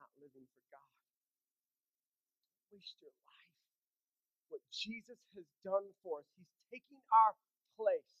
not 0.00 0.12
living 0.20 0.46
for 0.54 0.64
God. 0.70 0.92
Waste 2.72 2.96
your 3.02 3.14
life. 3.26 3.50
What 4.50 4.62
Jesus 4.72 5.20
has 5.36 5.48
done 5.64 5.88
for 6.04 6.20
us, 6.22 6.28
he's 6.38 6.54
taking 6.72 7.00
our 7.12 7.34
place. 7.78 8.12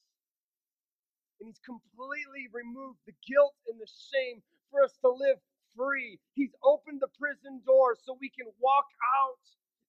And 1.40 1.48
he's 1.48 1.62
completely 1.64 2.48
removed 2.52 3.00
the 3.06 3.16
guilt 3.26 3.54
and 3.68 3.78
the 3.80 3.88
shame 3.88 4.42
for 4.70 4.84
us 4.84 4.96
to 5.04 5.10
live 5.10 5.38
free. 5.76 6.18
He's 6.34 6.54
opened 6.64 7.00
the 7.02 7.12
prison 7.18 7.62
doors 7.66 8.00
so 8.04 8.16
we 8.20 8.30
can 8.32 8.48
walk 8.60 8.88
out 9.22 9.42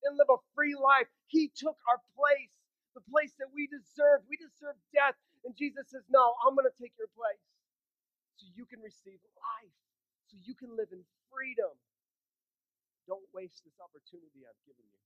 and 0.06 0.18
live 0.18 0.30
a 0.32 0.40
free 0.56 0.76
life. 0.76 1.08
He 1.28 1.52
took 1.54 1.78
our 1.90 2.02
place, 2.16 2.54
the 2.96 3.06
place 3.08 3.34
that 3.40 3.52
we 3.54 3.68
deserve. 3.70 4.26
We 4.30 4.38
deserve 4.40 4.78
death. 4.96 5.18
And 5.46 5.56
Jesus 5.58 5.90
says, 5.92 6.04
No, 6.12 6.36
I'm 6.46 6.56
going 6.56 6.68
to 6.70 6.78
take 6.82 6.96
your 7.00 7.12
place 7.16 7.42
so 8.40 8.48
you 8.56 8.66
can 8.68 8.82
receive 8.84 9.20
life, 9.40 9.76
so 10.32 10.38
you 10.44 10.56
can 10.56 10.74
live 10.76 10.92
in 10.92 11.04
freedom. 11.32 11.74
Don't 13.08 13.26
waste 13.34 13.66
this 13.66 13.78
opportunity 13.82 14.46
I've 14.46 14.64
given 14.68 14.86
you 14.86 15.04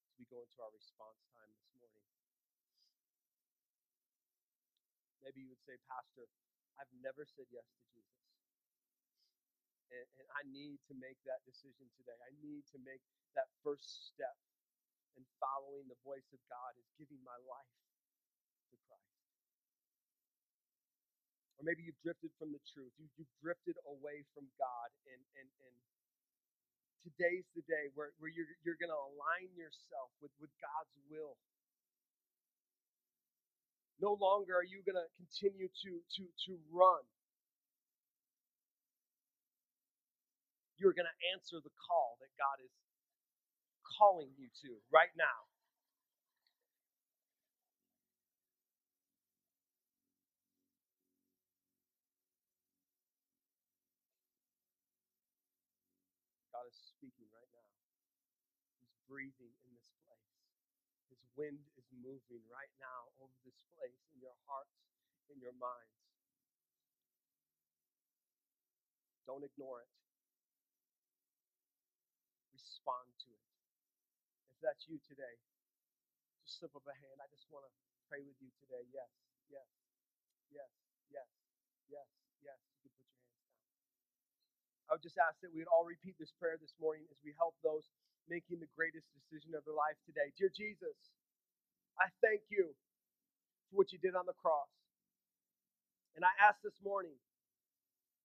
as 0.05 0.15
we 0.21 0.26
go 0.37 0.45
into 0.45 0.61
our 0.61 0.69
response 0.77 1.17
time 1.33 1.49
this 1.49 1.73
morning. 1.81 2.05
Maybe 5.25 5.41
you 5.41 5.49
would 5.49 5.65
say, 5.65 5.81
Pastor, 5.89 6.29
I've 6.77 6.93
never 7.01 7.25
said 7.25 7.49
yes 7.49 7.65
to 7.65 7.81
Jesus. 7.89 8.21
And, 9.97 10.05
and, 10.21 10.29
I 10.37 10.45
need 10.45 10.77
to 10.93 10.95
make 10.99 11.17
that 11.25 11.41
decision 11.49 11.89
today. 11.97 12.19
I 12.21 12.35
need 12.45 12.69
to 12.75 12.79
make 12.85 13.01
that 13.33 13.49
first 13.65 14.13
step 14.13 14.37
in 15.17 15.25
following 15.41 15.89
the 15.89 15.97
voice 16.05 16.29
of 16.37 16.43
God 16.53 16.77
is 16.77 16.85
giving 17.01 17.23
my 17.25 17.39
life 17.49 17.77
to 18.69 18.77
Christ. 18.85 19.17
Or 21.57 21.65
maybe 21.65 21.89
you've 21.89 22.03
drifted 22.05 22.35
from 22.37 22.53
the 22.53 22.61
truth. 22.77 22.93
You, 23.01 23.09
you've 23.17 23.33
drifted 23.41 23.81
away 23.89 24.27
from 24.37 24.45
God. 24.61 24.93
And, 25.09 25.23
and, 25.41 25.49
and 25.65 25.75
today's 27.07 27.47
the 27.55 27.63
day 27.71 27.95
where, 27.95 28.11
where 28.19 28.31
you're, 28.35 28.51
you're 28.67 28.79
going 28.83 28.91
to 28.91 29.03
align 29.15 29.55
yourself 29.55 30.11
with, 30.19 30.35
with 30.43 30.51
God's 30.59 30.91
will. 31.07 31.39
No 34.03 34.19
longer 34.19 34.59
are 34.59 34.67
you 34.67 34.83
going 34.83 34.99
to 34.99 35.07
continue 35.15 35.71
to, 35.71 35.91
to, 36.19 36.23
to 36.51 36.53
run. 36.75 37.07
You're 40.77 40.93
going 40.93 41.09
to 41.09 41.19
answer 41.33 41.63
the 41.63 41.73
call 41.79 42.19
that 42.19 42.29
God 42.35 42.59
is 42.61 42.75
calling 43.97 44.29
you 44.37 44.51
to 44.67 44.77
right 44.91 45.15
now. 45.17 45.49
God 56.67 56.75
is 56.75 56.91
speaking 56.99 57.31
right 57.31 57.47
now. 57.55 57.71
He's 58.83 58.91
breathing 59.07 59.55
in 59.55 59.71
this 59.71 59.87
place. 60.03 60.35
His 61.15 61.23
wind 61.39 61.63
is 61.79 61.87
moving 61.95 62.43
right 62.51 62.75
now 62.83 63.07
over 63.23 63.31
this 63.47 63.63
place 63.79 64.03
in 64.11 64.19
your 64.19 64.35
hearts, 64.51 64.75
in 65.31 65.39
your 65.39 65.55
minds. 65.63 65.95
Don't 69.31 69.47
ignore 69.47 69.87
it. 69.87 69.93
Respond 72.51 73.15
to 73.15 73.31
it. 73.31 73.47
If 74.51 74.59
that's 74.59 74.91
you 74.91 74.99
today, 75.07 75.39
just 76.43 76.59
slip 76.59 76.75
up 76.75 76.83
a 76.91 76.95
hand. 76.99 77.23
I 77.23 77.31
just 77.31 77.47
want 77.55 77.63
to 77.63 77.73
pray 78.11 78.27
with 78.27 78.43
you 78.43 78.51
today. 78.59 78.83
Yes, 78.91 79.15
yes, 79.55 79.71
yes, 80.51 80.71
yes, 81.15 81.31
yes, 81.87 82.11
yes. 82.43 82.59
You 82.83 82.91
can 82.91 83.06
put. 83.06 83.06
I 84.87 84.95
would 84.95 85.05
just 85.05 85.19
ask 85.19 85.41
that 85.43 85.51
we 85.53 85.61
would 85.65 85.73
all 85.73 85.87
repeat 85.87 86.15
this 86.19 86.33
prayer 86.39 86.57
this 86.61 86.75
morning 86.79 87.05
as 87.11 87.19
we 87.25 87.35
help 87.39 87.59
those 87.65 87.89
making 88.31 88.61
the 88.63 88.71
greatest 88.77 89.07
decision 89.15 89.55
of 89.59 89.67
their 89.67 89.75
life 89.77 89.99
today. 90.07 90.31
Dear 90.39 90.51
Jesus, 90.55 90.95
I 91.99 92.11
thank 92.23 92.47
you 92.51 92.75
for 93.71 93.83
what 93.83 93.93
you 93.93 93.99
did 93.99 94.15
on 94.15 94.27
the 94.27 94.37
cross. 94.39 94.71
And 96.17 96.25
I 96.25 96.33
ask 96.43 96.59
this 96.63 96.79
morning 96.85 97.19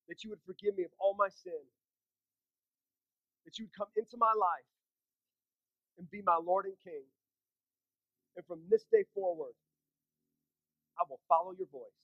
that 0.10 0.24
you 0.24 0.30
would 0.32 0.44
forgive 0.46 0.78
me 0.78 0.86
of 0.86 0.94
all 1.00 1.16
my 1.18 1.30
sin, 1.30 1.64
that 3.46 3.58
you 3.60 3.66
would 3.68 3.78
come 3.78 3.92
into 3.98 4.18
my 4.18 4.34
life 4.38 4.70
and 5.98 6.10
be 6.10 6.22
my 6.26 6.38
Lord 6.42 6.66
and 6.66 6.78
King. 6.84 7.06
And 8.38 8.46
from 8.46 8.62
this 8.70 8.86
day 8.92 9.06
forward, 9.14 9.56
I 11.00 11.04
will 11.10 11.22
follow 11.28 11.54
your 11.58 11.68
voice. 11.72 12.02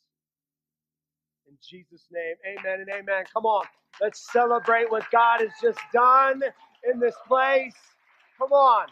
In 1.48 1.58
Jesus' 1.68 2.06
name, 2.12 2.36
amen 2.48 2.82
and 2.82 2.90
amen. 2.90 3.26
Come 3.34 3.46
on, 3.46 3.66
let's 4.02 4.32
celebrate 4.34 4.92
what 4.92 5.06
God 5.12 5.42
has 5.42 5.52
just 5.62 5.80
done 5.94 6.42
in 6.92 7.00
this 7.00 7.16
place. 7.28 7.76
Come 8.40 8.52
on. 8.54 8.88